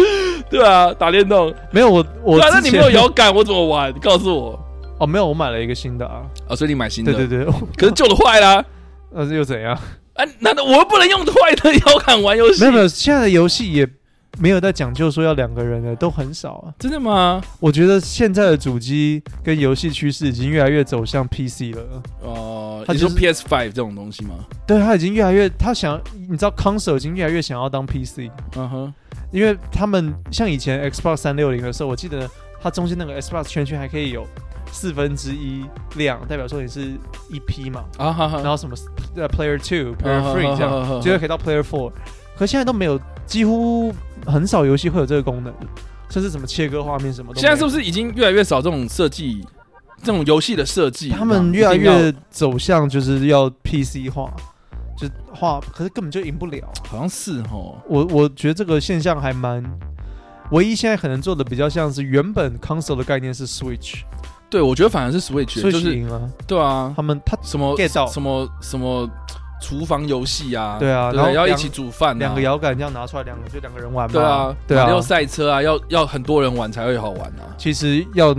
[0.49, 3.93] 对啊，打电动没有我我，那你没有摇杆，我怎么玩？
[3.93, 4.60] 你告诉我。
[4.97, 7.14] 哦，没有，我买了一个新的啊，啊，所以你买新的？
[7.14, 8.64] 对对对，可是旧的坏啦，
[9.14, 9.78] 那是又怎样？
[10.16, 12.61] 哎，难道我又不能用坏的摇杆玩游戏？
[12.61, 13.88] 没有没有，现在的游戏也
[14.39, 16.74] 没有在讲究说要两个人的，都很少啊。
[16.80, 17.41] 真的吗？
[17.59, 22.03] 我觉得现在的主机跟游戏趋势已经越来越走向 PC 了。
[22.22, 24.36] 哦、呃，你说 PS Five 这种东西吗？
[24.66, 25.99] 对，他已经越来越，他想，
[26.30, 28.30] 你知道，console 已经越来越想要当 PC。
[28.55, 28.93] 嗯哼，
[29.32, 32.30] 因为他们像以前 Xbox 三六零的时候，我记得
[32.61, 34.26] 它中间那个 Xbox 圈圈还可以有。
[34.72, 36.97] 四分之一量代表说你是
[37.30, 38.34] 一批嘛，uh -huh.
[38.41, 38.76] 然后什么
[39.16, 41.91] 呃 Player Two、Player Three 这样，最后可以到 Player Four，
[42.38, 43.93] 可现在都没有，几乎
[44.26, 45.53] 很少游戏会有这个功能，
[46.09, 47.39] 甚至什么切割画面什么的。
[47.39, 49.45] 现在是不是已经越来越少这种设计，
[50.01, 51.09] 这种游戏的设计？
[51.09, 54.32] 他们越来越走向就是要 PC 化，
[54.97, 56.68] 就画，可是根本就赢不了。
[56.88, 59.63] 好像是哦，我我觉得这个现象还蛮，
[60.51, 64.01] 唯一现在可能做的比较像是原本 Console 的概念是 Switch。
[64.50, 66.22] 对，我觉得反而是 Switch，就是赢了。
[66.48, 69.10] 对啊，他们他什么 get 到什么什么
[69.62, 70.78] 厨房游戏啊？
[70.80, 74.14] 对啊，然后要一起煮饭，两个摇杆这样拿出来，两个就两个人玩嘛。
[74.14, 77.43] 对啊，对啊，要赛车啊，要要很多人玩才会好玩啊。
[77.58, 78.34] 其实要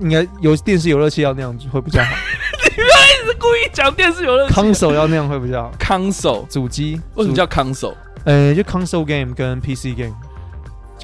[0.00, 2.10] 应该有电视游乐器要那样子会比较好。
[2.64, 4.54] 你不要一直故意讲电视游乐器。
[4.54, 5.72] Console 要那样会比较好。
[5.78, 7.94] Console 主机为什么叫 Console？
[8.24, 10.14] 呃，就 Console game 跟 PC game。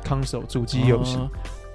[0.08, 1.18] Console 主机游戏。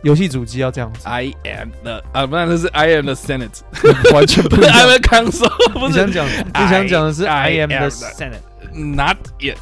[0.03, 0.99] 游戏主机要这样子。
[1.07, 3.61] I am the 啊，不然这是 I am the Senate，
[4.13, 5.49] 完全不是 I am the Council。
[5.77, 9.57] 不是你想讲，你想讲的是 I am the Senate，Not yet。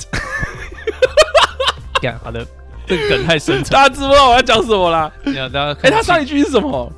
[2.23, 2.47] 好的，
[2.87, 5.11] 这个梗太深沉，大家知不知道我要讲什么啦？
[5.25, 6.89] 大家哎，他上一句是什么？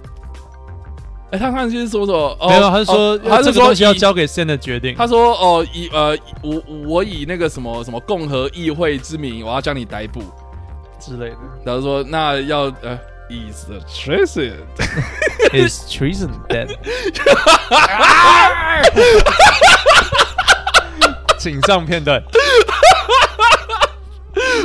[1.31, 2.37] 哎，他上一句是说什么？
[2.47, 4.93] 没有，他是说他这个东西要交给 Senate 决定。
[4.95, 10.21] 他说哦，以呃，我我以那个什么什么共和议会之名，我要将你逮捕
[10.99, 11.37] 之类的。
[11.65, 12.99] 然后说那要呃。
[13.31, 14.67] Is the treason?
[15.55, 16.67] Is treason dead?
[21.39, 22.21] 请上片段。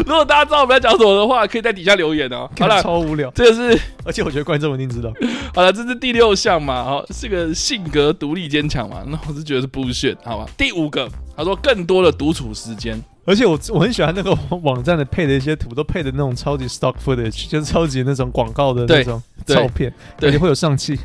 [0.04, 2.50] 如果大家知道我们要讲什么的话，可以在底下留言哦。
[2.58, 3.30] 好了，超无聊。
[3.36, 5.12] 这个是，而且我觉得观众一定知道。
[5.54, 6.82] 好了，这是第六项嘛？
[6.82, 9.04] 好，是个性格独立坚强嘛？
[9.06, 10.46] 那我是觉得是 bullshit，好吧？
[10.56, 13.00] 第五个，他说更多的独处时间。
[13.26, 20.96] 而且我我很喜欢那个 网站的配的一些图，都配的那种超级 stock footage，就是超级那种广告的那种照片，对，你会有上气。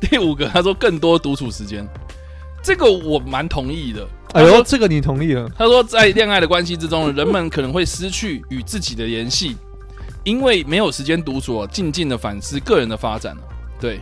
[0.00, 1.86] 第五个，他说更多独处时间，
[2.60, 4.06] 这个我蛮同意的。
[4.32, 5.48] 哎呦，这个你同意了？
[5.56, 9.56] 他说在恋爱的关系之中，人们可能会失去与自己的联系，
[10.24, 13.36] 因为没有时间独处，静静的反思个人的发展。
[13.80, 14.00] 对，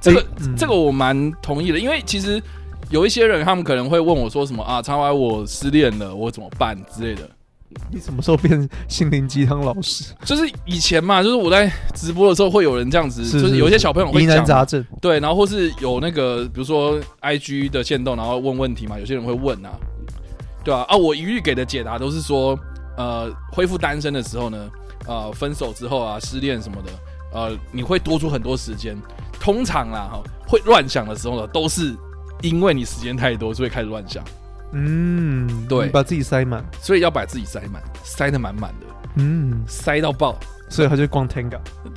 [0.00, 2.42] 这个、欸嗯、这个我蛮同意的，因为其实。
[2.90, 4.80] 有一些人，他们可能会问我说什么啊？
[4.80, 7.28] 常常我失恋了，我怎么办之类的？
[7.90, 10.14] 你什么时候变心灵鸡汤老师？
[10.24, 19.72] 就是以前嘛，就是我在直播的时候，会有人这样子，是是是就是有一些小朋友会疑难杂症，对，然后或是有那个，比如说 IG 的限动，然后问问题嘛，有些人会问啊，
[20.64, 22.58] 对啊，啊，我一律给的解答都是说，
[22.96, 24.70] 呃，恢复单身的时候呢，
[25.06, 26.90] 呃，分手之后啊，失恋什么的，
[27.34, 28.96] 呃，你会多出很多时间，
[29.40, 31.94] 通常啦，哈，会乱想的时候呢，都是。
[32.42, 34.22] 因为你时间太多，所以开始乱想。
[34.72, 38.86] 嗯，对，把自己塞满，所以要把自己塞满，塞得满满的。
[39.18, 40.36] 嗯，塞到爆，
[40.68, 41.58] 所以他就逛 Tenga。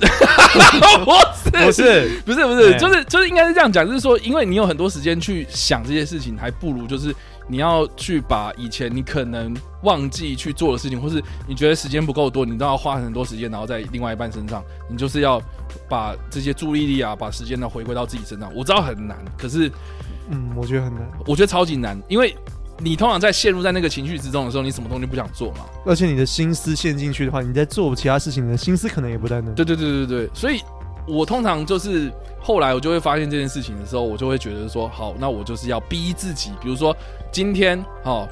[1.04, 7.14] 不是，不是，不是，不是，就是，就是应该是这样讲，就是说，因为你有很多时间去想这些事情，还不如就是
[7.48, 15.42] 你要去把以前你可能忘记去做的事情，或是你觉得时间不够多，你都要花很多时间，然后在另外一半身上，你就是要
[15.88, 18.50] 把这些注意力啊，把时间呢回归到自己身上。
[18.54, 19.70] 我知道很难，可是。
[20.30, 22.34] 嗯，我觉得很难，我觉得超级难，因为
[22.78, 25.66] 你通常在陷入在那个情绪之中的时候，你什么东西不想做嘛？
[25.84, 29.52] 而且你的心思陷进去的话，你在做其他事情，你的心思可能也不在那。
[29.52, 30.60] 对对对对对，所以
[31.06, 32.10] 我通常就是
[32.40, 36.96] 后来我就会发现这件事情的时候，我就会觉得说，好，那我就是要逼自己，比如说
[37.32, 38.28] 今天哦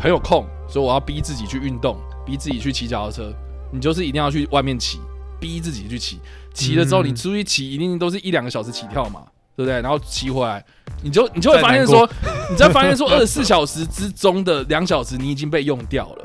[0.00, 3.32] 很有空，所以我要逼自己去运动，逼自己去骑脚踏车。
[3.72, 5.00] 你就是一定要去外面骑，
[5.40, 6.20] 逼自己去骑，
[6.52, 9.22] 骑了之后你出去骑，一定都是一两个小时起跳嘛。
[9.56, 9.80] 对不对？
[9.80, 10.64] 然后骑回来，
[11.02, 12.08] 你就你就会发现说，
[12.50, 16.24] 你就会发现说，二十四小时之中的两小时你已经被用掉了，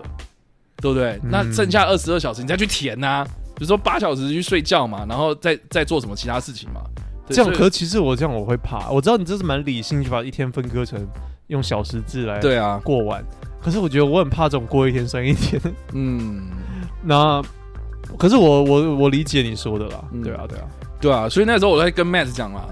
[0.78, 1.20] 对不对？
[1.24, 6.82] 嗯、那剩下二十二小时你再去填呐、啊，比如说八小时去睡觉嘛，然后再再做什么其他事情嘛。
[7.30, 8.90] 这样，可其实我这样我会怕。
[8.90, 11.00] 我知道你这是蛮理性，去把一天分割成
[11.48, 13.24] 用小时制来对啊过完。
[13.62, 15.62] 可是我觉得我很怕这种过一天算一天。
[15.94, 16.50] 嗯，
[17.04, 17.40] 那
[18.18, 20.04] 可是我我我理解你说的啦。
[20.24, 20.68] 对啊，对啊，
[21.00, 21.30] 对啊。
[21.30, 22.66] 所以那时候我在跟 Matt 讲嘛。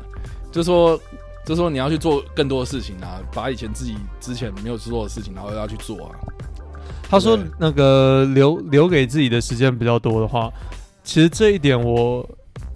[0.58, 1.00] 就说，
[1.46, 6.12] 就说你要去做更多的事情啊，把以前自己之前没有做的事情，然后要去做啊。
[7.10, 10.52] 他说那个留留给自己的时间比较多的话，
[11.04, 12.28] 其实这一点我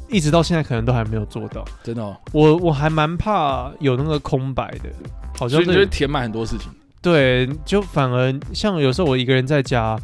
[0.10, 1.66] 一直到现在可能都还没有做到。
[1.84, 4.90] 真的哦，我我还蛮怕有那个空白的。
[5.36, 6.70] 好像就会填满很多事情。
[7.02, 10.00] 对，就反而像有时候我一个人在家，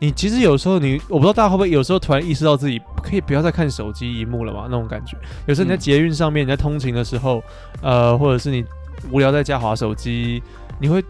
[0.00, 4.62] 你其实有时候你我不知道大家会不会有时候突然意识到自己可以不要再看手机荧幕了嘛？
[4.64, 5.16] 那种感觉。
[5.46, 7.42] 有时候你在捷运上面，你在通勤的时候，
[7.82, 8.64] 呃，或者是你
[9.10, 10.40] 无聊在家划手机，
[10.80, 11.04] 你会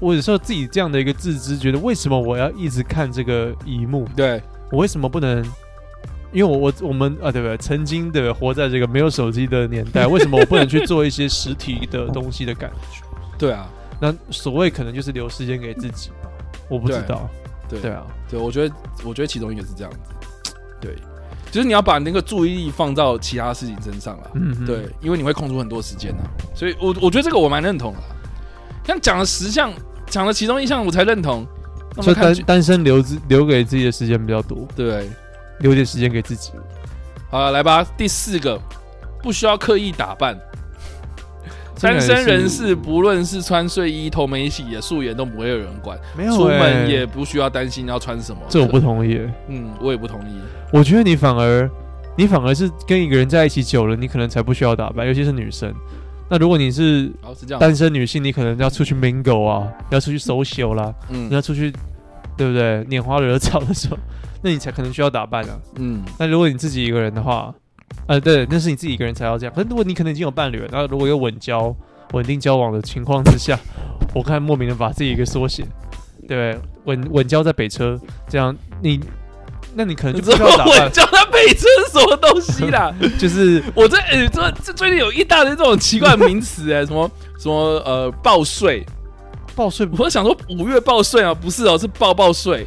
[0.00, 4.08] 我有时候自己这样的一个自知，觉得为什么我要一直看这个荧幕？
[4.16, 5.44] 对，我为什么不能？
[6.32, 7.56] 因为我我我们啊，对不对？
[7.58, 13.04] 曾经的活在这个没有手机的年代， 为什么我不能去做一些实体的东西的感觉？
[13.38, 13.68] 对啊。
[14.00, 16.28] 那所谓可能就是留时间给自己吧，
[16.68, 17.30] 我不知道。
[17.80, 19.98] 对对啊，对，我觉得我觉得其中一个是这样子。
[20.80, 20.96] 对，
[21.50, 24.30] 就是你要把那个注意力放到其他事情身上了。
[24.34, 26.22] 嗯，对，因为你会空出很多时间啊。
[26.54, 27.98] 所以我我觉得这个我蛮认同的。
[28.84, 29.72] 像讲了十项，
[30.06, 31.46] 讲了其中一项我才认同。
[32.00, 35.10] 就单单身留自留给自己的时间比较多，对，
[35.58, 36.50] 留点时间给自己。
[37.30, 38.58] 好了，来吧，第四个，
[39.22, 40.34] 不需要刻意打扮。
[41.82, 48.40] 单身人士不论是穿睡衣、头没洗的素颜都不会有人管，没有出门也不需要担心要穿什么。
[48.48, 49.20] 这我不同意。
[49.48, 50.32] 嗯，我也不同意。
[50.72, 51.68] 我觉得你反而，
[52.16, 55.74] 你反而是跟一个人在一起久了，你可能才不需要打扮，尤其是女生。
[56.28, 57.10] 那如果你是
[57.58, 61.72] 单身女性，你可能要出去 mingle 啊，要出去 social 啦，嗯，你要出去，
[62.36, 62.84] 对不对？
[62.84, 63.98] 拈花惹草的时候，
[64.40, 65.58] 那你才可能需要打扮啊。
[65.76, 67.52] 嗯，那如果你自己一个人的话。
[68.06, 69.54] 呃，对，那是你自己一个人才要这样。
[69.54, 71.74] 可是如果你可能已经有伴侣了，然后如果有稳交、
[72.12, 73.58] 稳定交往的情况之下，
[74.14, 75.64] 我看莫名的把自己一个缩写，
[76.28, 79.00] 对，稳稳交在北车，这样你，
[79.74, 80.80] 那你可能就不需要打扮。
[80.80, 82.92] 稳交在北车是什么东西啦？
[83.18, 87.54] 就是我这，呃，这这最近有一大堆这种奇怪的名词，哎，什么什么
[87.86, 88.84] 呃报税，
[89.54, 92.66] 报税，我想说五月报税啊，不是哦，是报报税。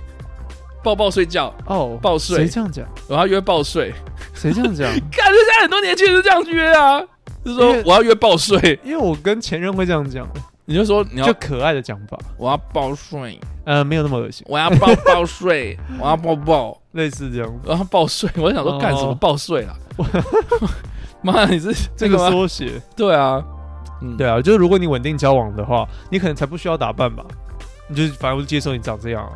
[0.86, 2.38] 抱抱睡觉哦，抱睡。
[2.38, 2.86] 谁这样讲？
[3.08, 3.92] 我要约抱睡，
[4.36, 4.88] 谁这样讲？
[5.12, 7.02] 看，现在很多年轻人都这样约啊，
[7.44, 10.28] 就是说我要约抱睡，因为我跟前任会这样讲，
[10.66, 19.76] 你就说你要就可爱的讲法，我要抱睡，呃，没有那么恶心，我要抱抱睡， 我要抱抱，类似这样，然后抱睡，我想说干什么抱睡啊？
[21.24, 22.80] 妈，你是这个缩写？
[22.96, 23.44] 对啊，
[24.04, 27.26] 嗯，对啊，就是如果你稳定交往的话，你可能才不需要打扮吧，
[27.88, 29.32] 你就反正接受你长这样啊。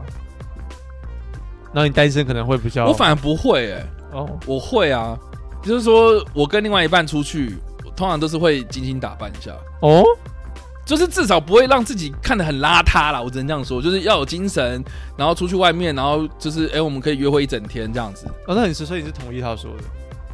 [1.71, 5.17] 那你单身可能会比较，我反而不会哎、欸，哦，我会啊，
[5.61, 7.55] 就是说我跟另外一半出去，
[7.95, 9.51] 通常都是会精心打扮一下
[9.81, 10.03] 哦，
[10.85, 13.21] 就是至少不会让自己看得很邋遢啦。
[13.21, 14.83] 我只能这样说，就是要有精神，
[15.15, 18.25] 然后出去外面，然后就是哎、欸，我们可以约会一整天这样子。
[18.47, 19.83] 哦，那你是所以你是同意他说的？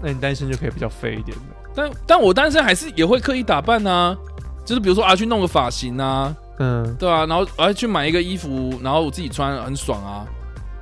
[0.02, 1.44] 那你单身就可以比较废一点的。
[1.76, 4.16] 但但我单身还是也会刻意打扮啊，
[4.64, 10.26] 就是比如说啊去弄个发型啊，嗯，对啊，然后我要去买一个衣服，然后我自己穿很爽啊。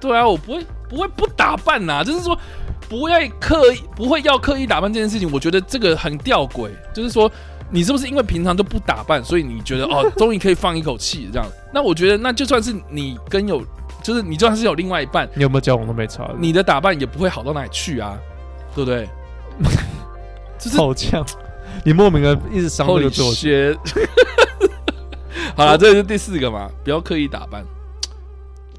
[0.04, 2.38] 对啊，我不会不会不打扮呐、啊，就是说
[2.90, 6.70] 不会刻意不会要刻意打扮这件事情，我觉得这个很吊诡。
[6.94, 7.32] 就是说，
[7.72, 11.48] 你是不是因为平常都不打扮，所以你觉得 哦，终于可以放一口气这样？
[11.74, 13.64] 那我觉得，那就算是你跟有，
[14.04, 18.18] 就是你就算是有另外一半，你有没有交往都没差，你的打扮也不会好到哪里去啊，
[18.76, 19.08] 对不对？
[20.60, 21.26] 就是好呛，
[21.86, 23.74] 你莫名的一直伤 这个做些。
[25.56, 27.64] 好了，这是第四个嘛，不要刻意打扮。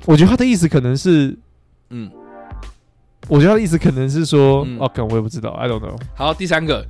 [0.07, 1.37] 我觉得他的意思可能是，
[1.91, 2.11] 嗯，
[3.29, 5.99] 我觉得他的意思可能是说，嗯、哦，可能我也不知道，I don't know。
[6.15, 6.87] 好，第三个，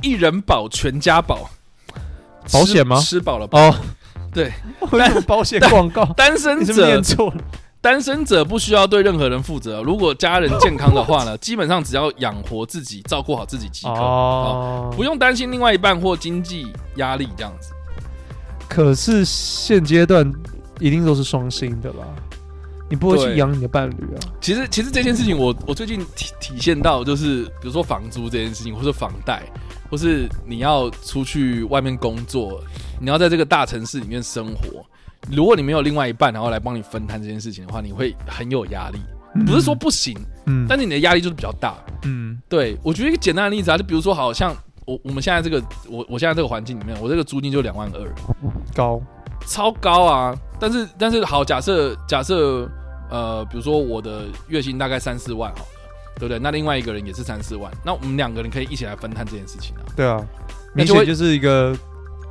[0.00, 1.50] 一人保全家保，
[2.52, 3.00] 保险吗？
[3.00, 3.74] 吃饱了哦，
[4.32, 4.52] 对，
[4.92, 7.42] 但保险广告，单身者念错了，
[7.80, 9.82] 单身者不需要对任何人负责。
[9.82, 17.72] 如果家人健康的话呢， 基本上只要养活自己，照顾好自己即可，哦，不用担心另外一半或经济压力这样子。
[18.68, 20.32] 可是现阶段
[20.78, 22.04] 一定都是双薪的吧？
[22.92, 24.20] 你不会去养你的伴侣啊？
[24.38, 29.42] 其实，其实这件事情我，我我最近体体现到，就是比如说房租这件事情，或是房贷，
[29.90, 32.62] 或是你要出去外面工作，
[33.00, 34.84] 你要在这个大城市里面生活，
[35.30, 38.98] 如果你没有另外一半，然后来帮你分摊这件事情的话，你会很有压力。
[39.36, 40.14] 嗯、不是说不行，
[40.44, 42.76] 嗯，但是你的压力就是比较大，嗯，对。
[42.82, 48.14] 我举一个简单的例子啊，就比如说，好像我我们现在这个，我我现在这个环境里面，我这个租金就两万二，
[48.74, 49.00] 高，
[49.46, 50.36] 超高啊！
[50.60, 52.70] 但是但是好，假设假设。
[53.12, 55.66] 呃，比如说我的月薪大概三四万好了，
[56.14, 56.38] 对不对？
[56.38, 59.84] 那另外一个人也是三四万，那我们两个人可以一起来分摊这件事情啊。
[59.94, 60.18] 对啊，
[60.74, 61.76] 明显就是一个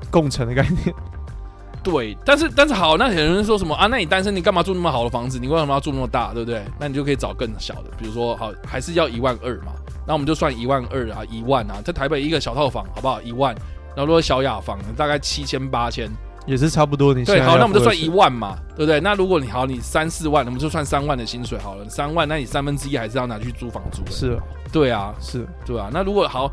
[0.10, 0.92] 共成的概念。
[1.84, 3.86] 对，但是但是好，那有人说什么啊？
[3.86, 5.38] 那你单身，你干嘛住那么好的房子？
[5.38, 6.34] 你为什么要住那么大？
[6.34, 6.64] 对不对？
[6.80, 9.74] 那你就可以找更小的，比如说好，还是要一万二嘛？
[10.08, 13.22] 那我们就算一万二啊，一万啊，在台北一个小套房好不好？
[13.22, 13.54] 一万，
[13.96, 16.10] 然后如果小雅房大概七千八千。
[16.46, 19.00] 也是差不多，你对，好，那我们就算一万嘛，对不对？
[19.00, 24.12] 那如果你好，你三四万，我们就算三万的薪水好了，三万，那你三分之一还是要拿去租房租的。
[24.12, 24.40] 是，
[24.72, 25.90] 对啊，是，对啊。
[25.94, 26.50] 那如果好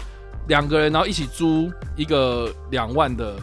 [0.49, 3.35] 两个人，然后一起租一个两万的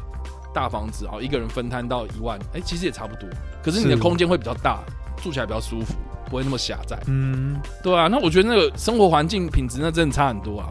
[0.53, 3.27] 大房子，好一个人分摊到一万，哎、欸，其实也差不多。
[3.63, 4.79] 可是你的空间会比较大，
[5.17, 5.95] 住起来比较舒服，
[6.29, 6.97] 不会那么狭窄。
[7.07, 8.07] 嗯，对啊。
[8.07, 10.69] 那我觉得那个生活环境品质那真的差很多啊。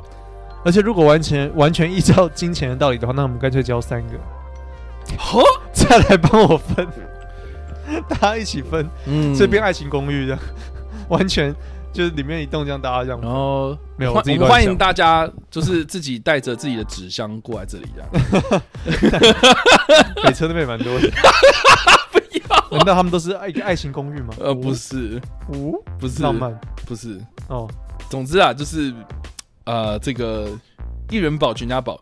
[0.64, 4.14] 而且如果完全完全依照金钱的道理的话，那我们干脆交三个，
[5.18, 5.40] 好，
[5.72, 6.86] 再来帮我分，
[8.08, 10.40] 大家一起分，嗯，这边爱情公寓这样，
[11.08, 11.54] 完全。
[11.92, 18.60] 就是里面一栋这样，大家这样，然后没有，我欢迎大家，就是自己带着自己的纸箱过来这里，这样。
[20.24, 21.08] 北车那边也蛮多的，
[22.10, 22.78] 不要？
[22.78, 24.34] 难道他们都是爱爱情公寓吗？
[24.40, 26.52] 呃，不是，哦，不是浪漫，
[26.84, 27.70] 不是哦。
[28.10, 28.92] 总之啊，就是
[29.64, 30.48] 呃，这个
[31.10, 31.96] 一人保全家保。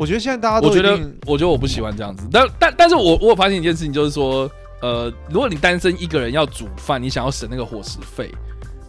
[0.00, 2.26] 我觉得现在大家都，我觉得，我觉得我不喜欢这样子。
[2.32, 4.50] 但但但是我我有发现一件事情，就是说。
[4.82, 8.30] 呃，如果你单身一个人要煮饭，你想要省那个伙食费，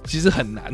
[0.06, 0.74] 其实很难。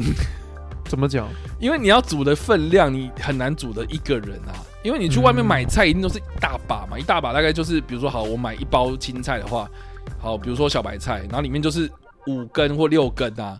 [0.86, 1.28] 怎么讲？
[1.60, 4.54] 因为你要煮的分量，你很难煮的一个人啊。
[4.84, 9.68] 因为你去外面买菜，一定都是一大把嘛，一大把大概就是，比如说好，我买一包青菜的话，
[10.20, 11.92] 好，比如说小白菜，然后里面就是
[12.28, 13.60] 五根或六根啊。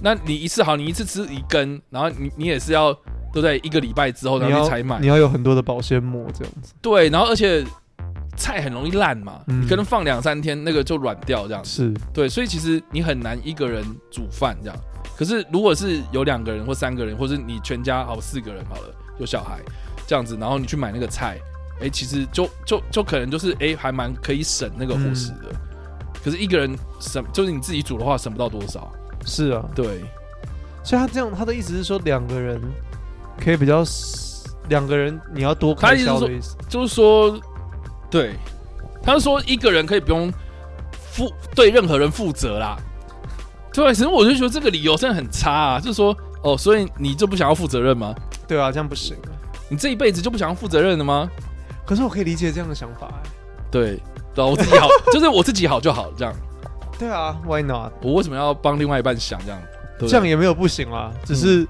[0.00, 2.98] 那你一次好，你一次吃一根，然后你你也是要
[3.34, 6.72] 都在一个礼拜之后然后才买，你要有很多的保鲜膜这样子。
[6.80, 7.62] 对，然后而且。
[8.36, 11.70] 菜很容易烂嘛，嗯、你可能放两三天，那个就软掉这样子。
[11.70, 14.76] 是对，所以其实你很难一个人煮饭这样。
[15.16, 19.60] 可是如果是有两个人或三个人，或是你全家好四个人好了，有小孩
[20.04, 21.38] 这样子，然后你去买那个菜，
[21.76, 25.52] 哎、欸，其实就就就可能就是哎、欸，还蛮可以省那个伙食的。
[25.52, 25.56] 嗯、
[26.24, 28.92] 可是一个人省，就是你自己煮的话，省不到多少。
[29.24, 30.00] 是啊，对。
[30.82, 32.60] 所以他这样，他的意思是说两个人
[33.38, 33.82] 可以比较，
[34.68, 37.40] 两个人你要多开销的意思，就是说。
[38.10, 38.36] 对，
[39.02, 40.32] 他是说一个人可以不用
[40.92, 42.76] 负对任何人负责啦。
[43.72, 48.14] 对，其实我就觉得这个理由真的很差啊，就是说哦，所以你就不想要负责任吗？
[48.46, 49.34] 对啊，这样不行啊。
[49.68, 51.28] 你这一辈子就不想要负责任了吗？
[51.84, 53.30] 可是我可以理解这样的想法哎。
[53.68, 54.00] 对，
[54.32, 56.32] 对啊，我自己好， 就是我自己好就好，这样。
[56.96, 57.90] 对啊，Why not？
[58.00, 59.60] 我为什么要帮另外一半想这样？
[59.98, 61.66] 对对这样也没有不行啦，只是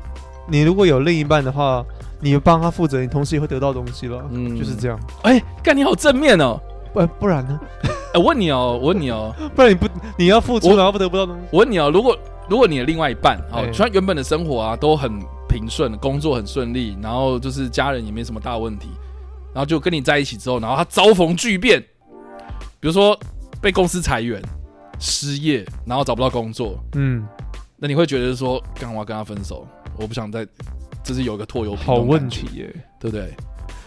[0.49, 1.85] 你如果有另一半的话。
[2.21, 4.25] 你帮他负责，你同时也会得到东西了。
[4.31, 4.99] 嗯，就是这样。
[5.25, 6.59] 哎，干你好正面哦！
[6.95, 7.61] 不不然呢？
[7.85, 9.87] 哎，我问你哦，我问你哦， 不然你不
[10.17, 11.43] 你要付出，然后不得不到东西。
[11.51, 12.17] 我问你哦，如果
[12.49, 15.21] 如果你的另外一半哦，虽然原本的生活啊都很
[15.51, 18.89] 平顺，工作很顺利，然后就是家人也没什么大问题，
[19.53, 21.79] 然后就跟你在一起之后，然后他遭逢巨变，
[22.81, 23.19] 比如说
[23.61, 24.41] 被公司裁员、
[24.99, 27.23] 失业，然后找不到工作，嗯，
[27.77, 29.67] 那你会觉得说，干嘛跟他分手？
[29.97, 30.47] 我不想再。
[31.07, 33.31] 这是有一个拖油瓶，好问题耶，对不对？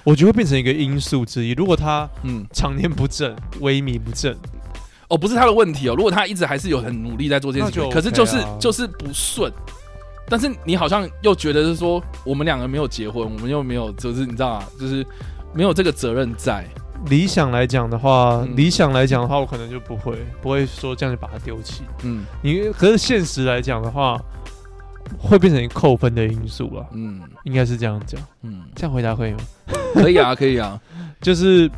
[0.03, 1.53] 我觉得会变成一个因素之一。
[1.53, 4.37] 如果他嗯常年不振、萎靡不振，
[5.07, 5.95] 哦，不是他的问题哦。
[5.95, 9.51] 如果他一直还是有很努力在做这件事情，OK 啊、可是就是就是不顺。
[10.27, 14.65] 但是你好像又觉得是说，我们两个没有结婚，我们又没有，就是你知道吗？
[14.79, 15.03] 就是
[15.55, 16.63] 没有这个责任在。
[17.07, 21.81] 理想来讲的话，嗯、理想来讲的话，我可能就不会不会说这样就把它丢弃。
[22.03, 24.21] 嗯，你可是现实来讲的话。
[25.17, 29.39] 会变成扣分的因素了，嗯，应该是这样讲，嗯，这样回答可以吗？
[29.93, 30.79] 可以啊， 可以啊，
[31.21, 31.69] 就是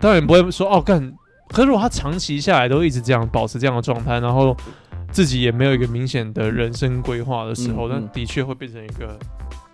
[0.00, 1.00] 当然不会说哦干，
[1.48, 4.56] 可是如果他长期下来都一直这样保持这样的状态，然后
[5.10, 9.18] 自己也没有一个明显的人生规划的时候，那、嗯、的确会变成一个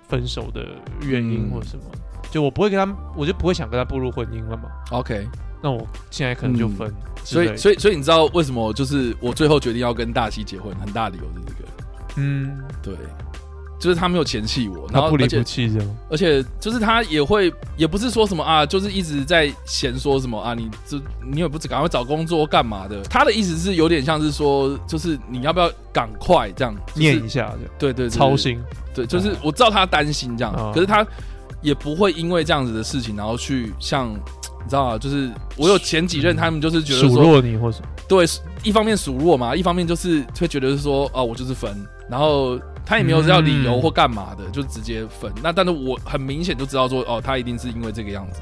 [0.08, 0.66] 分手的
[1.02, 1.82] 原因或者什么。
[1.92, 2.00] 嗯、
[2.30, 4.64] 就我不会跟他，我就不会想跟他步入婚姻了嘛。
[4.90, 5.26] OK，
[5.62, 6.88] 那我现在可能就分。
[6.88, 6.94] 嗯、
[7.24, 11.68] 所以，所以，所以你知道为什么就是我最后决定要跟大西结婚，很大理由是这个。
[12.16, 12.94] 嗯，对，
[13.78, 23.02] 就是他没有嫌弃我，然后不离不弃这样，而且就是他也会，也不是说什么啊，就是一直在嫌说什么啊，你这你也不赶快找工作干嘛的？
[23.04, 28.58] 他的意思是有点像是说，就是你要不要赶快这样念一下，对对，操心，
[28.94, 31.06] 对，就是我知道他担心这样，可是他
[31.60, 34.98] 也不会因为这样子的事情，然后去像你知道啊？
[34.98, 38.24] 就是我有前几任，他们就是觉得数落你或者对，
[38.62, 41.86] 一方面数落嘛，一方面就是会觉得是说啊，我就是分。
[42.08, 45.32] 然后他也没有要理由或干嘛的，嗯、就直接分。
[45.42, 48.40] 那但是我很明显就知道说，哦，他一定是因为这个样子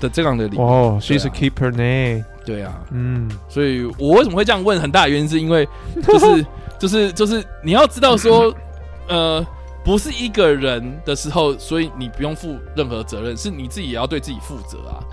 [0.00, 0.62] 的这样的理由。
[0.62, 2.24] 哦，she's a keeper 呢？
[2.44, 4.80] 对啊，嗯，所以我为什么会这样问？
[4.80, 5.68] 很大的原因是因为，
[6.02, 6.46] 就是
[6.78, 8.54] 就是就是你要知道说，
[9.08, 9.46] 呃，
[9.84, 15.04] 不是一个人的时候，所以你不用负任何责任，是你自己也要对自己负责啊。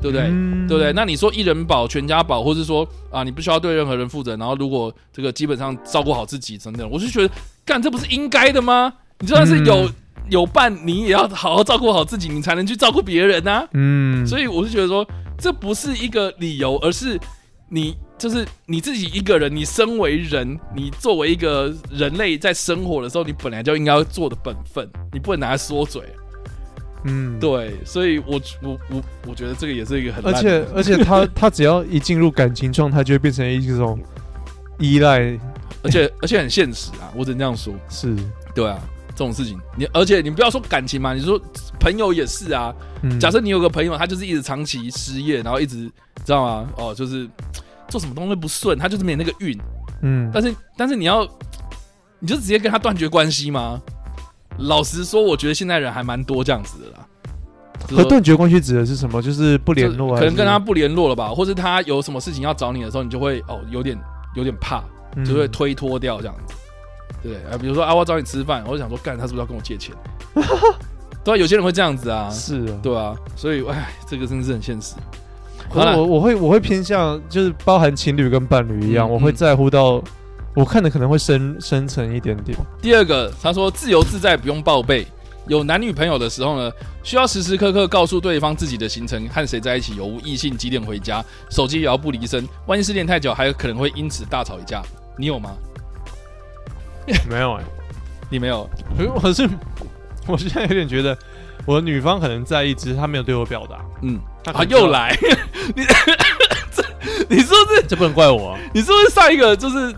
[0.00, 0.26] 对不对？
[0.28, 0.92] 嗯、对不对？
[0.92, 7.34] 那你说一人保全家保，或是说啊，你不需要对任何人负责，然后如果这个基本上照顾好自己等等，我是觉得，
[7.64, 8.92] 干这不是应该的吗？
[9.20, 9.94] 你就算是有、嗯、
[10.30, 13.68] 有伴，你也要好好照顾好自己，你才能去照顾别人啊。
[13.72, 17.18] 嗯，所以我是觉得说，这不是一个理由，而是
[17.68, 26.02] 你就是你自己一个人，你身为人，你作为一个人类在生活的时候，你本来就应该要做的本分，你不能拿来说嘴。
[27.04, 33.98] 嗯，对，所以我我我我觉得这个也是一个很，而且而且他 他只要一进入感情状态，就会变成一种
[34.78, 35.38] 依赖，
[35.82, 38.16] 而且而且很现实啊，我只能这样说，是。
[38.54, 38.76] 对啊，
[39.10, 39.56] 这种事情。
[39.76, 41.40] 你而且你不要说感情嘛，你说
[41.78, 45.84] 朋友也是啊，嗯、假设你有个朋友，他就是一直长期失业，然后一直
[46.24, 46.68] 知道吗？
[46.76, 47.28] 哦，就是
[47.88, 49.56] 做什么东西不顺，他就是没那个运，
[50.02, 51.24] 嗯，但是但是你要
[52.18, 53.80] 你就直接跟他断绝关系吗？
[54.58, 57.06] 老实说，我觉得现在人还蛮多这样子的啦。
[57.96, 59.22] 和断绝关系指的是什么？
[59.22, 60.18] 就是不联络啊？
[60.18, 63.96] 可能跟他不联络了吧，或是他有什么事情要找你的时候，你就会哦有点
[64.34, 64.82] 有点怕，
[65.24, 66.54] 就会推脱掉这样子。
[67.22, 69.94] 对啊，比如说啊，我找你吃饭，我就想说，干他是不是要跟我借钱？
[71.24, 72.28] 对啊，有些人会这样子啊。
[72.30, 74.94] 是啊，对啊，所以哎，这个真的是很现实。
[75.72, 80.02] 可是我我会我会偏向，就是包含情侣跟伴侣一样，我会在乎到。
[80.58, 82.58] 我看的可能会深深层一点点。
[82.82, 85.06] 第二个，他说自由自在，不用报备。
[85.46, 86.72] 有男女朋友的时候呢，
[87.04, 92.44] 需要时时刻刻告诉对方自己的行程，和谁在一起，有无异性，几点回家，手机也要不离身。
[92.66, 94.82] 万一失联太久，还有可能会因此大吵一架。
[95.16, 95.54] 你有吗？
[97.30, 97.66] 没有哎、欸，
[98.28, 98.68] 你没有。
[99.22, 99.48] 可是，
[100.26, 101.16] 我现在有点觉得，
[101.66, 103.78] 我的女方可能在意，只是她没有对我表达。
[104.02, 104.18] 嗯，
[104.52, 105.16] 啊，又来，
[105.76, 105.84] 你
[106.74, 106.84] 这，
[107.28, 107.86] 你是不是？
[107.88, 108.58] 这不能怪我、啊。
[108.74, 109.94] 你是不是上一个就是？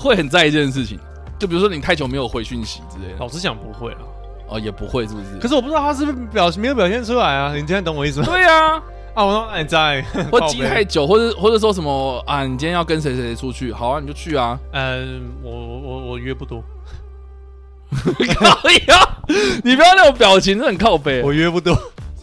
[0.00, 0.98] 会很在意这件事情，
[1.38, 3.18] 就比如说你太久没有回讯息之类的。
[3.18, 3.98] 老实讲不会啊，
[4.48, 5.38] 哦也不会是不是？
[5.40, 7.52] 可是我不知道他是不是表没有表现出来啊？
[7.52, 8.26] 你今天懂我意思吗？
[8.26, 8.82] 对啊，
[9.14, 12.44] 啊我说你在， 或积太久，或者 或者说什么啊？
[12.44, 13.72] 你今天要跟谁谁出去？
[13.72, 14.58] 好啊，你就去啊。
[14.72, 16.62] 嗯，我我我约不多，
[17.90, 19.18] 可以啊，
[19.62, 21.22] 你不要那种表情，是很靠北。
[21.22, 21.76] 我约不多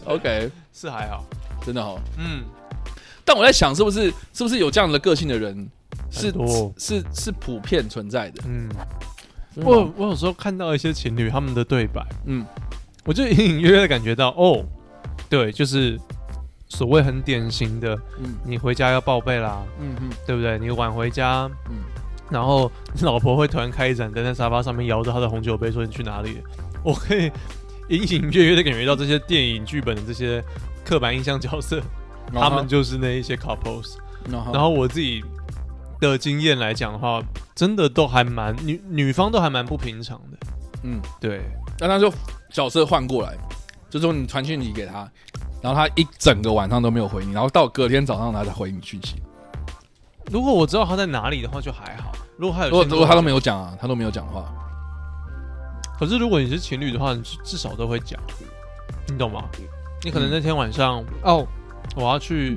[0.04, 1.24] ，OK，是还好，
[1.64, 1.98] 真的好。
[2.18, 2.42] 嗯，
[3.24, 5.68] 但我在想，是不是是不是有这样的个性的人？
[6.10, 6.32] 是
[6.76, 8.42] 是是普遍存在的。
[8.46, 8.68] 嗯，
[9.56, 12.44] 我我有时候看到一些情侣他们的对白，嗯，
[13.04, 14.64] 我就隐隐约约的感觉到，哦，
[15.28, 15.98] 对，就是
[16.68, 20.58] 所谓很典型的，嗯，你回家要报备啦，嗯嗯，对不对？
[20.58, 21.76] 你晚回家，嗯，
[22.30, 26.38] 然后你老婆会突然开一盏灯在沙发上面摇着她的红酒杯，说你去哪里？
[26.82, 27.30] 我可以
[27.88, 30.42] 隐隐约约的感觉到这些电影剧本的这些
[30.84, 31.82] 刻板印象角色，
[32.32, 33.96] 他们就是那一些 couples，
[34.30, 35.22] 然后我自己。
[36.00, 37.22] 的经验来讲的话，
[37.54, 40.38] 真的都还蛮女女方都还蛮不平常的，
[40.84, 41.42] 嗯，对。
[41.80, 42.12] 那他就
[42.50, 43.36] 角色换过来，
[43.90, 45.10] 就说你传讯息给他，
[45.60, 49.16] 然后他一整个晚上都没有回你，然后到隔天早上他才回你讯息。
[50.30, 52.12] 如果我知道他在哪里的话，就还好。
[52.36, 54.44] 如果他有，如果如果他都没有讲啊，他都没有讲话。
[55.98, 58.20] 可是如果你是情侣的话，你至少都会讲，
[59.08, 59.44] 你懂吗？
[60.04, 61.46] 你可能那天晚上、嗯、哦，
[61.96, 62.56] 我要去。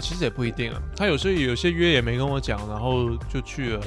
[0.00, 3.80] 其实也不一定啊，他有时候有些约也没跟我讲，然后就去了，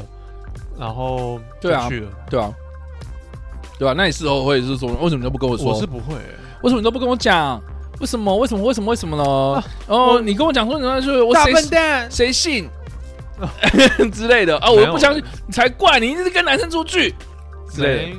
[0.78, 2.54] 然后就去了，对啊，对啊，
[3.80, 3.94] 对吧？
[3.96, 5.74] 那你事后会是说，为什么你都不跟我说？
[5.74, 7.62] 我是不会、欸，为什么你都不跟我讲？
[8.00, 8.36] 为什么？
[8.36, 8.64] 为什么？
[8.66, 8.90] 为什么？
[8.90, 9.24] 为什么呢？
[9.24, 12.68] 啊、哦，你跟我讲说你那是我大笨蛋，谁信
[14.12, 14.72] 之类的啊？
[14.72, 16.00] 我又不相信，你才怪！
[16.00, 17.14] 你一直跟男生出去
[17.70, 18.18] 之类的，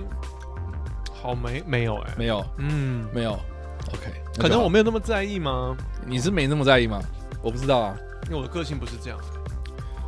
[1.21, 3.33] 好没没有哎、欸，没有，嗯，没有。
[3.33, 5.77] OK，可能我没有那么在意吗？
[6.07, 7.01] 你是没那么在意吗？
[7.43, 9.19] 我不知道啊，因为我的个性不是这样。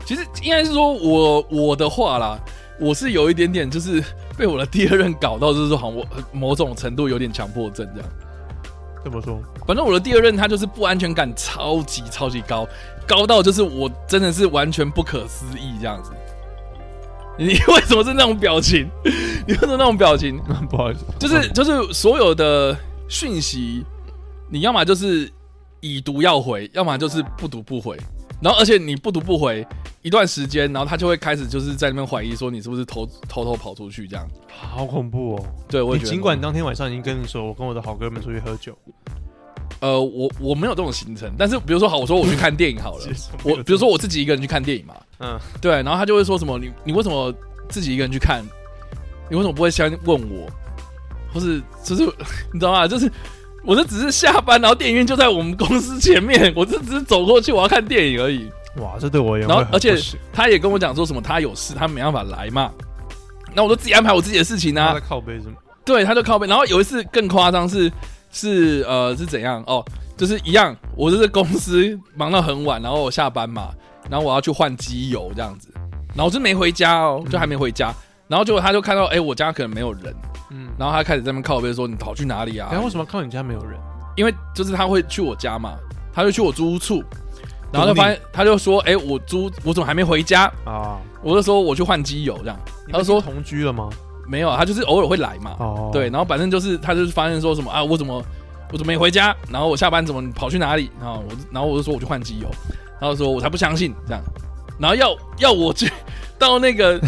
[0.07, 2.39] 其实应该是说我我的话啦，
[2.79, 4.05] 我是有一点点就是
[4.37, 8.11] 被我的第二任搞到，就是说好像我某种程度有点强迫症这样。
[9.03, 9.39] 怎么说？
[9.67, 12.69] 反正我的第二任他就是不安全感超级超级高，
[13.07, 16.13] 高到就是我真的是完全不可思议这样子。
[17.39, 18.89] 你为什么是那种表情？
[19.49, 20.39] 你为什么那种表情？
[20.69, 22.77] 不好意思，就是就是所有的
[23.09, 23.85] 讯息，
[24.51, 25.31] 你要么就是。
[25.85, 27.95] 已读要回，要么就是不读不回，
[28.41, 29.67] 然后而且你不读不回
[30.01, 35.47] 一段时间，然后他就会开始就是在那边怀疑说你是不是偷偷偷跑出去这样，好恐怖哦！
[35.69, 36.09] 对，我觉得。
[36.09, 38.75] 尽管当天晚上已经跟你说，我跟我的好哥们出去喝酒，
[39.81, 43.07] 呃，我我没有这种行程，但是比如说好，我说我去看电影好了，
[43.45, 47.31] 我比如说我自己一个人去看电影嘛，嗯，对，然后他就会说什么你你为什么
[47.69, 48.43] 自己一个人去看？
[49.29, 50.49] 你为什么不会先问我？
[51.33, 52.05] 或是就是
[52.53, 52.89] 你知道吗？
[52.89, 53.11] 就是。
[53.65, 58.51] 我这只是下班，然后电影院就在我们公司前面，我这只是走过去，我要看电影而已。
[58.77, 59.47] 哇，这对我也。
[59.47, 59.97] 然后，而且
[60.33, 62.71] 他也跟我讲说什么，他有事，他没办法来嘛。
[63.55, 64.89] 那我就自己安排我自己的事情啊。
[64.89, 65.55] 他在靠背是吗？
[65.85, 66.47] 对，他就靠背。
[66.47, 67.91] 然后有一次更夸张是
[68.33, 69.85] 是呃是怎样哦，
[70.17, 73.71] 就是一样，我就是公司忙到很晚，然后我下班嘛，
[74.11, 75.69] 然后我要去换机油这样子，
[76.09, 77.95] 然后我就没回家哦，就还没回家，嗯、
[78.29, 80.15] 然后结果他就看到哎、欸，我家可能没有人。
[80.51, 83.79] 嗯，然后他开始在那边靠背说：“你跑去哪里啊？”为什么靠你家没有人？
[84.17, 85.77] 因为就是他会去我家嘛，
[86.13, 87.03] 他就去我租屋处，
[87.73, 92.57] 然后就发现他就说：“哎，我租我怎么还没回家啊？”我就说：“我去换机油这样。”
[92.93, 93.89] 他就说：“同居了吗？”
[94.29, 95.57] 没有啊，他就是偶尔会来嘛。
[95.59, 98.23] 哦，对，然后反正就是他就是发现说什么啊，我怎么
[98.73, 99.35] 我怎么没回家？
[99.51, 100.91] 然后我下班怎么跑去哪里？
[101.01, 102.49] 然后我然后我就说我去换机油，
[103.01, 104.23] 然后说我才不相信这样，
[104.79, 105.91] 然后要要我去
[106.39, 106.99] 到那个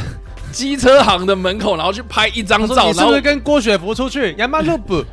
[0.56, 4.34] 机车行的门口，然后去拍一张照，你是不是跟郭雪芙出去？
[4.38, 5.04] 亚马路不？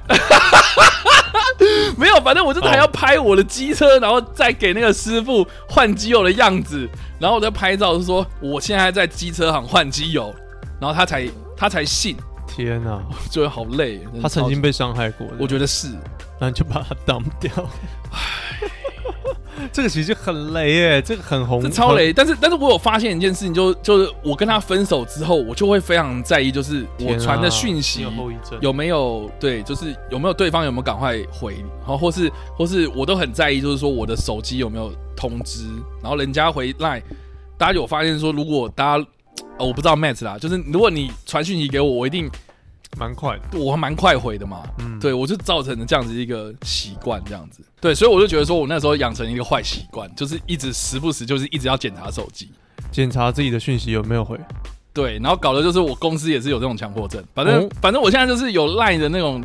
[1.97, 6.89] 没有，反正我就是还要拍我的机车，然后再给那个师傅换机油的样子，
[7.19, 10.33] 然后我在拍照，就说我现在在机车行换机油，
[10.79, 11.27] 然后他才
[11.57, 12.15] 他才信。
[12.47, 13.99] 天哪，觉得好累。
[14.21, 15.89] 他曾经被伤害过，我觉得是，
[16.39, 17.51] 那你就把他挡掉。
[19.71, 22.11] 这个其实很雷耶，这个很红，超雷。
[22.11, 28.05] 但是，但是我有发现一件事情，就就是我跟他分手之后，我就会非常在意，就是我传的讯息
[28.61, 35.67] 有没有对，就是有没有对方有没有赶快回，然后或是或是我都很在意，就是说我的手机有没有通知，
[36.01, 37.01] 然后人家回来，
[37.57, 39.05] 大家有发现说，如果大家。
[39.57, 42.29] 哦，我不知道 Matt 啦，就是如果你传讯息给我，我一定
[42.97, 44.63] 蛮快的，我还蛮快回的嘛。
[44.79, 47.63] 嗯，对我就造成了这样子一个习惯，这样子。
[47.81, 52.49] 对，所以我就觉得说，我那时候养成一个坏习惯，就是一直时不时就是一直要检查手机，
[52.91, 54.39] 检查自己的讯息有没有回。
[54.93, 57.23] 对，然后搞的就是我公司也是有这种强迫症。
[57.33, 59.43] 反正、哦、反正我现在就是有 Line 的那种，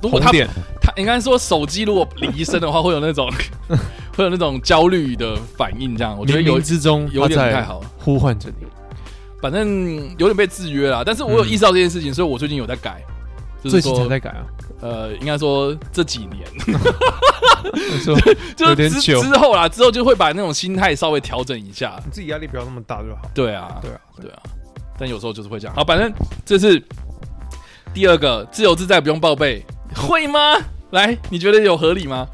[0.00, 0.32] 如果他
[0.80, 3.30] 他应该说手机如果离身的话，会有那种
[4.16, 8.66] 会有那种焦虑的反应，这样我觉得有之中有点不太好，呼唤着你。
[9.48, 13.00] 反正有点被制约了，但是我有意识到这件事情，嗯、所以我最近有在改，
[13.62, 14.44] 最近才在改啊。
[14.80, 16.44] 呃，应该说这几年，
[18.02, 18.16] 说
[18.56, 23.22] 就是之之后啦，之后就会把那种心态稍微调整一下，你自己压力不要那么大就好。
[23.32, 24.38] 对啊，对啊，对啊。
[24.98, 25.76] 但有时候就是会这样。
[25.76, 26.12] 好，反正
[26.44, 26.82] 这是
[27.94, 30.58] 第二个自由自在不用报备，会吗？
[30.90, 32.26] 来，你觉得有合理吗？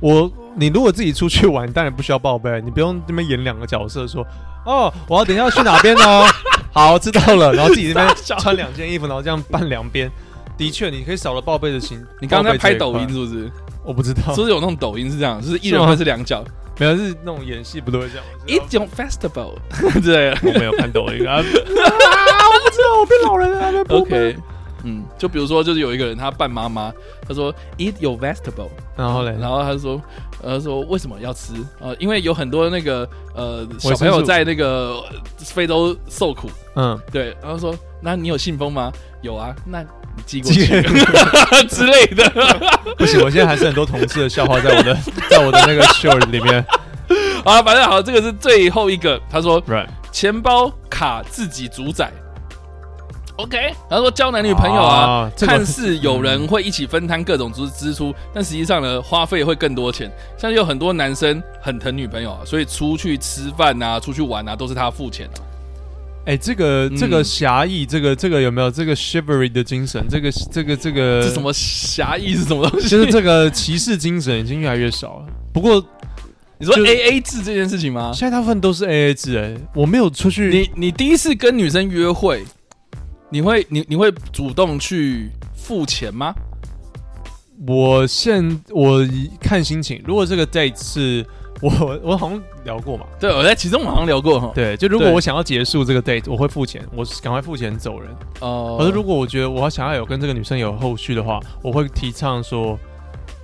[0.00, 4.26] 我，你如果自己出去玩，当然不需要报备，你不用这边演两个角色说。
[4.64, 6.24] 哦，我要等一下去哪边哦？
[6.72, 7.52] 好，知道了。
[7.52, 10.08] 然后自己这边穿两件衣服，然后这样扮两边。
[10.56, 11.98] 的确，你可以少了报备的心。
[12.20, 13.50] 你刚刚在拍抖音是不是？
[13.84, 16.44] 我不知道，是不是有那种抖音是这样，就是一人分是两角，
[16.78, 18.24] 没有是那种演戏不都会这样？
[18.46, 19.54] 一种 festival
[20.00, 23.84] 对，我没有看抖音 啊，我不知道，我变老人了。
[23.88, 24.36] OK。
[24.84, 26.92] 嗯，就比如说，就是有一个人他扮妈妈，
[27.26, 30.00] 他说 eat your vegetable，然后嘞，然后他说，
[30.42, 31.52] 呃，说为什么要吃？
[31.80, 35.02] 呃，因为有很多那个呃小朋友在那个
[35.38, 38.92] 非洲受苦，嗯，对，然后说，那你有信封吗？
[39.22, 40.66] 有啊，那你寄过去
[41.68, 42.28] 之类的。
[42.98, 44.94] 不行，我现在还是很多同事的笑话在我的
[45.30, 46.64] 在我的那个 show 里面。
[47.44, 49.62] 啊，反正好，这个是最后一个，他说.
[50.12, 52.12] 钱包卡自己主宰。
[53.36, 60.10] OK，他说交男女朋友啊，啊这个、看似有人会一起分摊各种支支出，嗯、但实际上呢，花费会更多钱。
[60.36, 65.40] 像有很多男生很疼女朋友啊，所以出去吃饭啊、出去玩啊，都是他付钱的。
[66.24, 70.06] 哎、欸，这个这个侠义，这个这个有没有这个 chivalry 的精神？
[70.08, 72.88] 这个这个这个，这什么侠义是什么东西？
[72.88, 75.26] 就是这个骑士精神已经越来越少了。
[75.52, 75.84] 不过
[76.58, 78.12] 你说 AA 制这件事情吗？
[78.14, 79.36] 现在大部分都是 AA 制。
[79.38, 80.48] 哎，我没有出去。
[80.50, 82.44] 你你第一次跟女生约会？
[83.32, 86.34] 你会你你会主动去付钱吗？
[87.66, 89.00] 我现我
[89.40, 90.02] 看心情。
[90.04, 91.24] 如果这个 date 是
[91.62, 93.06] 我我好像聊过嘛？
[93.18, 94.52] 对，我在其中好像聊过哈。
[94.54, 98.10] 对，就如果我想要结束这个 date，我会付钱，我赶快付钱走人。
[98.40, 98.76] 哦。
[98.78, 102.78] 可是如果我觉得我想要有跟这个女生有后续的话，我会提倡说，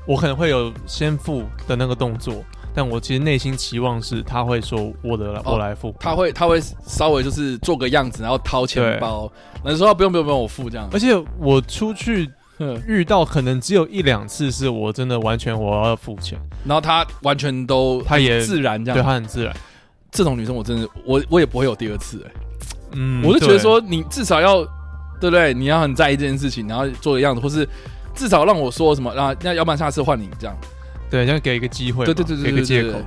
[0.07, 2.45] 我可能会有先付的那个动作。
[2.75, 9.31] 但我其实内心期望是，他会说我的，哦、我来付，他会他会稍微就是做个样子，然后掏钱包，
[9.65, 10.89] 然后说不用不用不用我付这样。
[10.93, 12.31] 而且我出去
[12.87, 19.55] 遇到可能只有一两次是我真的完全我要付钱，然后他完全都他也自然这样，对他很自然。
[20.11, 22.31] 这种女生我真的我我也不会有第二次哎，
[22.93, 24.65] 嗯，我就觉得说你至少要
[25.21, 25.53] 对不对？
[25.53, 27.69] 你要很在意这件事情，然后做个样子，或是
[28.15, 30.57] 至少让我说什么，然后那要不然下次换你这样。
[31.11, 32.99] 对，这样给一个机会，对对对对，给个借口。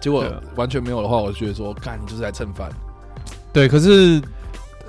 [0.00, 0.24] 结果
[0.56, 2.70] 完全没有的话，我就觉得说，干你就是来蹭饭。
[3.52, 4.18] 对，可是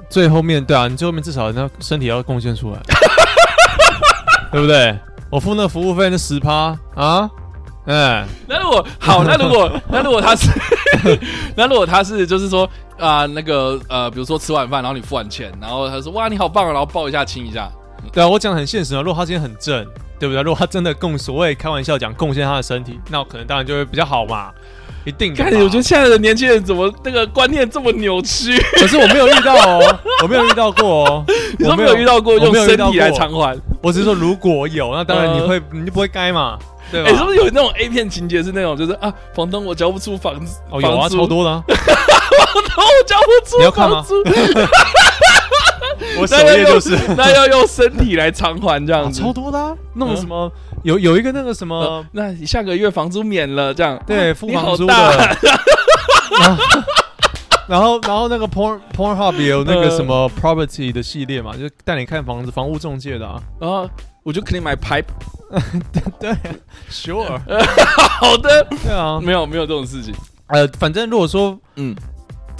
[0.10, 2.80] 最后面对啊，你最后面至少那身体要贡献出来，
[4.54, 4.98] 对不对？
[5.30, 7.30] 我付那服务费那十趴啊，
[7.86, 8.26] 嗯。
[8.48, 10.50] 那如果好，那如果 那如果他是，
[11.58, 17.70] 那如果他是就是说啊，那个呃，比如说吃完饭，然后你付完钱，然后他说哇你好棒啊，然后抱一下亲一下。
[18.14, 19.02] 对啊，我讲的很现实啊。
[19.02, 19.86] 如果他今天很正。
[20.22, 20.44] 对不对？
[20.44, 24.52] 如果他真的贡所谓开玩笑讲贡献他的身体，那我可能当然就会比较好嘛，
[25.04, 25.34] 一定。
[25.34, 28.56] 看，我觉得现在的年轻人怎么那个观念这么扭曲？
[28.74, 31.26] 可是我没有遇到哦， 我没有遇到过哦。
[31.58, 33.58] 你说没有遇到过用身体来偿还？
[33.82, 36.60] 我只是说如果有，那当然你会，你就不会该嘛，
[36.92, 37.10] 对吧？
[37.10, 41.52] 哎，是不是有那种 A 片情节是那种，就是啊，房东我交不出房子，哦，有啊，超多的。
[41.52, 44.06] 房东我交不出，你要看吗？
[46.20, 49.78] 我首页就是，那要用身体来偿还这样子，超多的。
[49.94, 50.52] 那种什么
[50.84, 54.94] 有有一个那个什么，那你下个月房租免了这样，对，付房租的。
[57.68, 63.42] 然后然后那个 Porn Pornhub 也有那个什么 Property 的系列嘛，就带你看房子，房屋中介的啊。
[63.60, 63.90] 然后
[64.24, 65.06] 我就肯定买 Pipe，
[66.20, 66.36] 对
[66.90, 67.40] ，Sure，
[68.20, 70.14] 好的，对啊，没有没有这种事情。
[70.48, 71.96] 呃，反正如果说，嗯。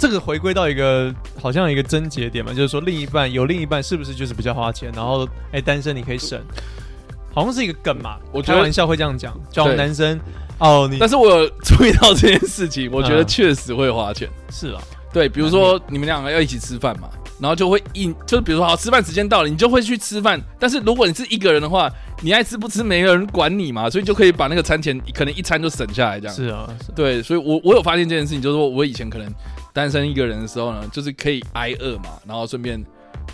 [0.02, 6.36] 这个回归到一个好像一个症结点嘛，就是说另一半有另一半是不是就是比较花钱，然后哎单身你可以省，
[7.32, 8.16] 好像是一个梗嘛。
[8.32, 10.18] 我开玩笑会这样讲，叫男生
[10.58, 10.98] 哦你。
[10.98, 14.28] 但是我有注意到这件事情，我觉得确实会花钱。
[14.50, 17.08] 是啊，对，比如说你们两个要一起吃饭嘛，
[17.38, 20.40] 然后就会硬，就是比如说好吃饭时间到了，你就会去吃饭。
[20.58, 21.88] 但是如果你是一个人的话，
[22.22, 26.34] 你爱吃不吃没有人管你嘛，所以就可以把那个餐钱可能一餐就省下来这样。
[26.34, 29.32] 是啊，对，所以我我有发现这件事情，就是说我以前可能。
[29.72, 32.82] 单身一个人的时候呢，就是可以挨饿嘛，然后顺便，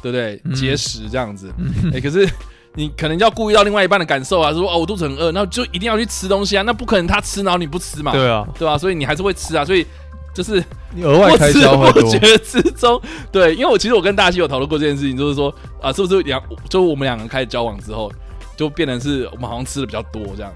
[0.00, 0.40] 对不对？
[0.54, 1.52] 节食这样子。
[1.86, 2.28] 哎、 欸，可是
[2.74, 8.12] 你可能要顾虑到另外一半的感受啊，说哦，我肚子很饿，那就一定要去吃东西啊，那不可能他吃然后你不吃嘛。
[8.12, 9.84] 对啊，对啊，所以你还是会吃啊，所以
[10.32, 10.62] 就是
[10.94, 11.72] 你额外开销。
[11.76, 13.00] 我觉得之中，
[13.32, 15.52] 对，因为我其实我跟大西有讨论过这件事情，就是说
[15.82, 18.12] 啊，是不是两，就我们两个开始交往之后，
[18.56, 20.52] 就变成是我们好像吃的比较多这样。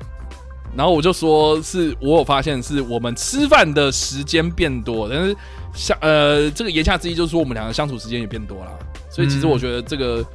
[0.76, 5.36] 然后我就说是我有发现是我们吃饭的时间变多，但是。
[5.74, 8.70] 像呃，这个言下之意就是说，我们两个相处时间也变多了，
[9.10, 10.26] 所以其实我觉得这个、嗯、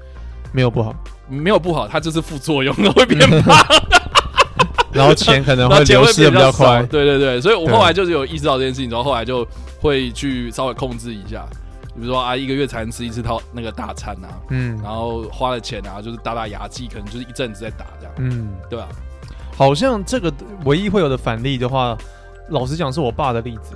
[0.51, 0.95] 没有不好，
[1.29, 3.55] 没有不好，它就是副作用，会变胖
[4.91, 9.47] 然后钱可能会流失的比较快，对对对，所以我后来就是有意识到这件事情，然后后来就
[9.79, 11.45] 会去稍微控制一下，
[11.93, 18.87] 比如说啊，一个月才能吃一次套那个大餐啊，嗯，然后花了钱啊，就是打打牙祭，可能就是一阵子在打这样，嗯，对啊，
[19.55, 20.33] 好像这个
[20.65, 21.95] 唯一会有的反例的话，
[22.49, 23.75] 老实讲是我爸的例子。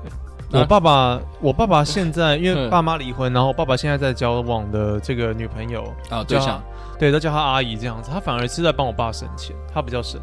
[0.51, 6.61] 我爸爸，我爸爸现在因为 爸妈离婚，然后我爸爸现在在交往的这个女朋友啊，对象，
[6.99, 10.19] 对，都叫他阿姨这样子，他反而是在帮我爸省钱，他比较省，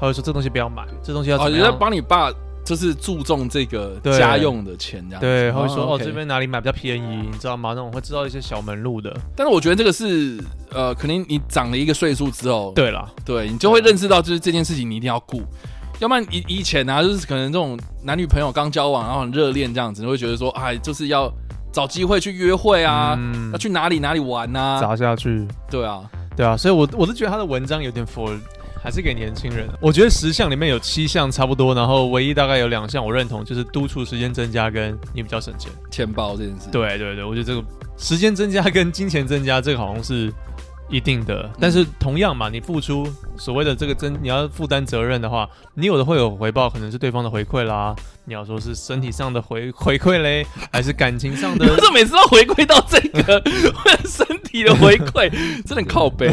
[0.00, 1.38] 他会说这东西不要买，这东西要？
[1.38, 2.30] 哦，你在帮你爸
[2.64, 7.70] 就是注重这个家用的钱这样，对，他会说哦，这边哪里买比较便宜，你知道吗？
[7.70, 9.12] 那种会知道一些小门路的。
[9.36, 15.42] 但是我觉得这个是呃，可能你长了一个岁数之后，对了，对你就会认识到，就是这件事情你一定要顾。
[16.02, 21.32] 要不然以以前、啊，就是可能这种男女朋友刚交往，然后很热恋这样子，你会觉得说，哎，就是要
[21.72, 25.46] 找机会去约会啊，嗯、要去哪里哪里玩啊，砸下去。
[25.70, 26.02] 对啊，
[26.36, 28.36] 对啊，所以我我是觉得他的文章有点 for，
[28.82, 29.68] 还是给年轻人。
[29.80, 36.68] 我觉得十项里面有七项差不多，然后唯一大概有两项我认同，就是督促时间增加跟你比较省钱，钱包这件事。
[36.72, 37.62] 对对对，我觉得这个
[37.96, 40.32] 时间增加跟金钱增加，这个好像是。
[40.88, 47.94] 一定的，但是同样嘛，你付出所谓的这个真，你要负担责任的话，你有的会有回报，可能是对方的回馈啦。
[48.24, 51.66] 你要说是身体上的回 回馈嘞，还是感情上的？
[51.74, 53.42] 不是每次都回馈到这个
[54.06, 55.30] 身体的回馈，
[55.66, 56.30] 真的很靠背。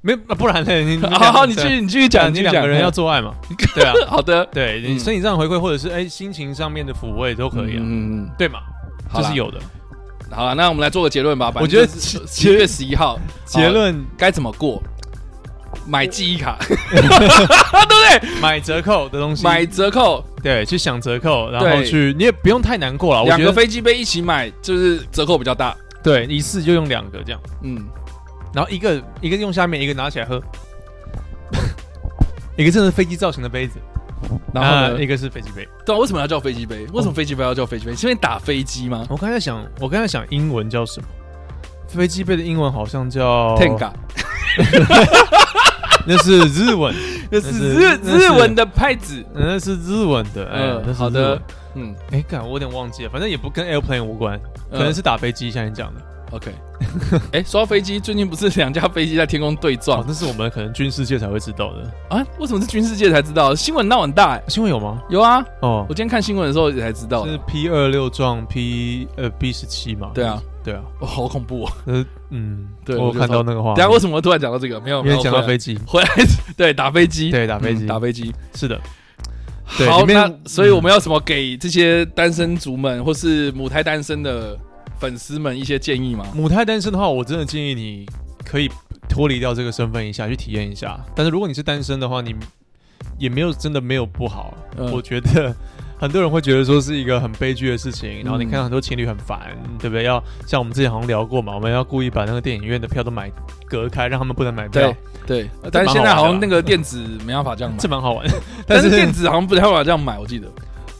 [0.00, 0.72] 没，不然呢？
[0.82, 3.34] 你好好，你继续，你继续讲，你两个人要做爱嘛？
[3.74, 8.60] 对啊，好的，对你身体上的回馈，或者是哎心情上面的抚慰都可以啊，嗯，对嘛，
[9.12, 9.58] 这是有的。
[10.36, 11.50] 好了，那我们来做个结论吧。
[11.56, 14.82] 我觉得七月十一号结论该怎么过？
[15.86, 18.40] 买记忆卡， 对不对？
[18.40, 23.24] 买折扣的东西，买折扣，对，去想折扣，然后去，你也不用太难过了。
[23.24, 25.74] 两个飞机杯一起买，就是折扣比较大。
[26.02, 27.40] 对，一次就用两个这样。
[27.62, 27.86] 嗯，
[28.52, 30.42] 然后一个一个用下面，一个拿起来喝，
[32.56, 33.78] 一个真的是飞机造型的杯子。
[34.52, 35.68] 然后呢，一个是飞机杯。
[35.84, 36.86] 对啊，为什么要叫飞机杯？
[36.92, 37.94] 为什么飞机杯要叫飞机杯？
[37.94, 39.06] 是因为打飞机吗？
[39.08, 41.08] 我刚才想，我刚才想英文叫什么？
[41.88, 43.92] 飞机杯的英文好像叫 Tenga，
[46.06, 46.94] 那是日文，
[47.30, 50.82] 那是日日文的拍子，那是日文的。
[50.84, 51.40] 嗯，好的。
[51.74, 54.40] 嗯，哎，干，我有点忘记了，反正也不跟 airplane 无关，
[54.72, 56.00] 可能是打飞机，像你讲的。
[56.32, 56.50] OK，
[57.32, 60.02] 哎、 欸，说到飞机，最近不是两架飞机在天空对撞？
[60.04, 62.26] 那、哦、是我们可能军事界才会知道的啊？
[62.38, 63.54] 为什么是军事界才知道？
[63.54, 65.00] 新闻闹很大、欸，新闻有吗？
[65.08, 70.10] 有啊，哦，我今天看新闻的时候也才知道，是 P 二六撞 P 呃 B 十七嘛？
[70.12, 71.72] 对啊，对啊，哦，好恐怖啊！
[71.86, 74.80] 呃，嗯，对，我看到那个话，等下为什么突然讲到这个？
[74.80, 76.08] 没有，因为讲到飞机，回来
[76.56, 78.78] 对打飞机，对打飞机，打飞机，是的。
[79.88, 84.58] 好，那所以我们要什么给这些单身族们，或是母胎单身的？
[84.98, 86.26] 粉丝们一些建议吗？
[86.34, 88.06] 母胎单身的话，我真的建议你
[88.44, 88.70] 可以
[89.08, 90.98] 脱离掉这个身份一下，去体验一下。
[91.14, 92.34] 但是如果你是单身的话，你
[93.18, 94.54] 也没有真的没有不好。
[94.78, 95.54] 嗯、我觉得
[95.98, 100.04] 很多人会觉得说是一个很悲剧的事情，然后你看到很多情侣很烦，嗯、对不对？
[100.04, 103.30] 要像我们之前好像聊过嘛，我们要故意把那个电影院的票都买
[103.68, 104.94] 隔开，让他们不能买票。
[105.26, 108.26] 对，对但是现在好像那个电子没办法这样买，这蛮好玩。
[108.66, 110.48] 但是电子好像不太办法这样买，我记得。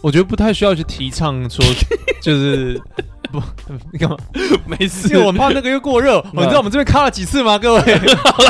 [0.02, 1.64] 我觉得不太需要去提倡说，
[2.20, 2.80] 就是。
[3.38, 4.16] 不， 你干嘛？
[4.66, 6.22] 没事，因为我怕那个又过热。
[6.32, 7.58] 你知道我们这边卡了几次吗？
[7.58, 7.80] 各位，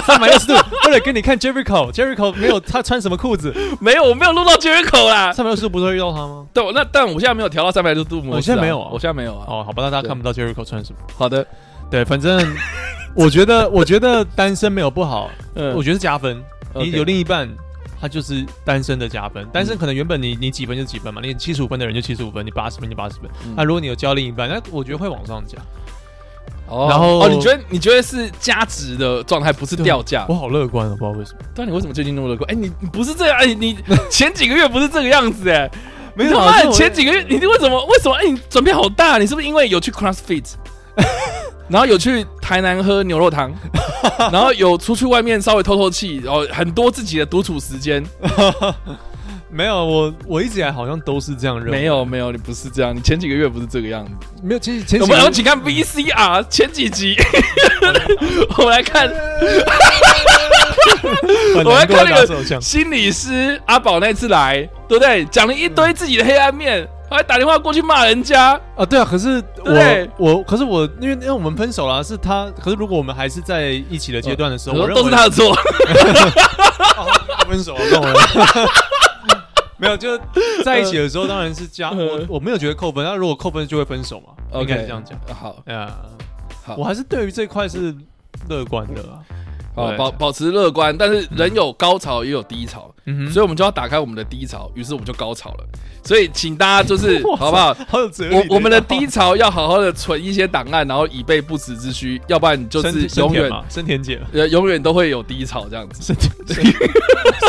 [0.07, 0.55] 三百六十度，
[0.87, 3.55] 为了给你看 Jericho，Jericho 没有他穿什么裤子？
[3.81, 5.33] 没有，我没有录到 Jericho 啦。
[5.33, 6.47] 三百六十度不是会遇到他吗？
[6.53, 8.37] 对，那但我现在没有调到三百六十度模式。
[8.37, 9.45] 我现在没有啊，我现在没有啊。
[9.49, 10.99] 哦，好吧，那大家看不到 Jericho 穿什么。
[11.17, 11.47] 好的，
[11.91, 12.41] 对，反正
[13.15, 15.31] 我觉得，我觉得单身没有不好，
[15.75, 16.41] 我觉得是加分。
[16.75, 17.49] 你有另一半。
[18.07, 23.29] 他就是单身的加分，单身可能原本你你几分就几分嘛，你七十五分的人就七十五分，你八十分就八十分。
[23.57, 25.59] 那如果你有交另一半，那我觉得会往上加。
[26.69, 30.25] 哦，然后哦，你觉得你觉得是加值的状态，不是掉价？
[30.29, 31.39] 我好乐观啊，不知道为什么。
[31.55, 32.49] 但你为什么最近那么乐观？
[32.49, 33.77] 哎，你你不是这样，哎，你
[34.09, 35.69] 前几个月不是这个样子，哎，
[36.15, 38.15] 没错啊，前几个月你为什么为什么？
[38.15, 40.55] 哎，你转变好大，你是不是因为有去 CrossFit？
[41.69, 43.53] 然后有去台南喝牛肉汤，
[44.33, 48.05] 然后有出去外面稍微透透气，然后很多自己的独处时间。
[49.49, 51.71] 没有，我我一直以来好像都是这样认为。
[51.73, 54.11] 没有没有，你不是这样，你前几个月不是这个样子。
[54.43, 57.17] 没有，其实前几我们要请看 VCR 前几集，
[58.59, 59.09] 我们来看，
[61.55, 65.25] 我们来看那个心理师阿宝那次来，对不对？
[65.27, 66.87] 讲了一堆自己的黑暗面。
[67.09, 68.85] 还打电话过去骂人家啊？
[68.85, 72.51] 对啊，可是我我可是我，因为因为我们分手了，是他。
[72.61, 75.55] 可是如果我们还是在一起的阶段的时候，我都是他的错。
[77.49, 77.81] 分手了，
[79.79, 80.19] 没有，就
[80.65, 83.05] 在一起的时候当然是加我，我没有觉得扣分。
[83.05, 84.61] 那如果扣分就会分手嘛？
[84.61, 85.17] 应该是这样讲。
[85.35, 85.89] 好，呀，
[86.65, 87.95] 好，我还是对于这块是
[88.49, 89.03] 乐观的。
[89.77, 95.65] 啊，保保持乐观，但是人有高潮也有低潮，嗯，所以我们就要打开我们的低潮，于是我们就高潮了。
[96.03, 97.75] 所以请大家就是 好不好？
[97.89, 98.35] 好有哲理。
[98.35, 106.03] 我我们的低潮要好好的存一些档案，然后以备不时之需，要不然就是永远生田姐，呃，永远都会有低潮这样子。
[106.03, 106.31] 生田，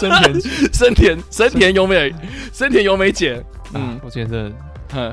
[0.02, 2.14] 生田，生田， 生田由美，
[2.52, 3.42] 生田由美姐，
[3.74, 4.52] 嗯，我觉得。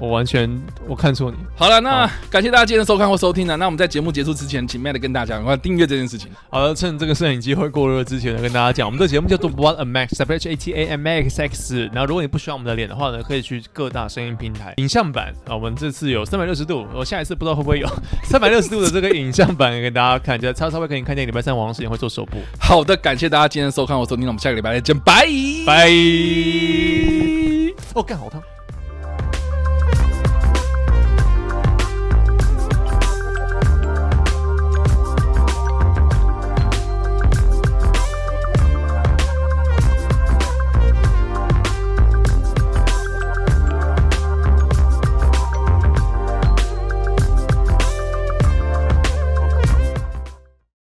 [0.01, 0.51] 我完全
[0.87, 1.37] 我看错你。
[1.57, 3.57] 好了，那感谢大家今天的收看或收听呢。
[3.57, 6.31] 那我们在节目结束之前，请 Matt 跟大家赶快订阅这件事情。
[6.51, 11.91] 好了，趁这个摄影机会过热之前呢，跟大家讲，我们的节目叫做 What a Max，W H A T A M X X。
[11.93, 15.55] 然后如果你不喜欢我们的脸的话呢，可以去各大声音平台影像版啊。
[15.55, 17.89] 我们这次有三百六十度，我下一次不知道会不会有
[18.25, 20.41] 三百六十度的这个影像版给大家看。
[20.41, 22.41] 就超超会给你看见礼拜三晚上时间会做首播。
[22.59, 25.27] 好的，感谢大家今天的收看或收听，我们下个礼拜再见，拜
[25.67, 25.89] 拜。
[27.95, 28.54] 哦，干好烫。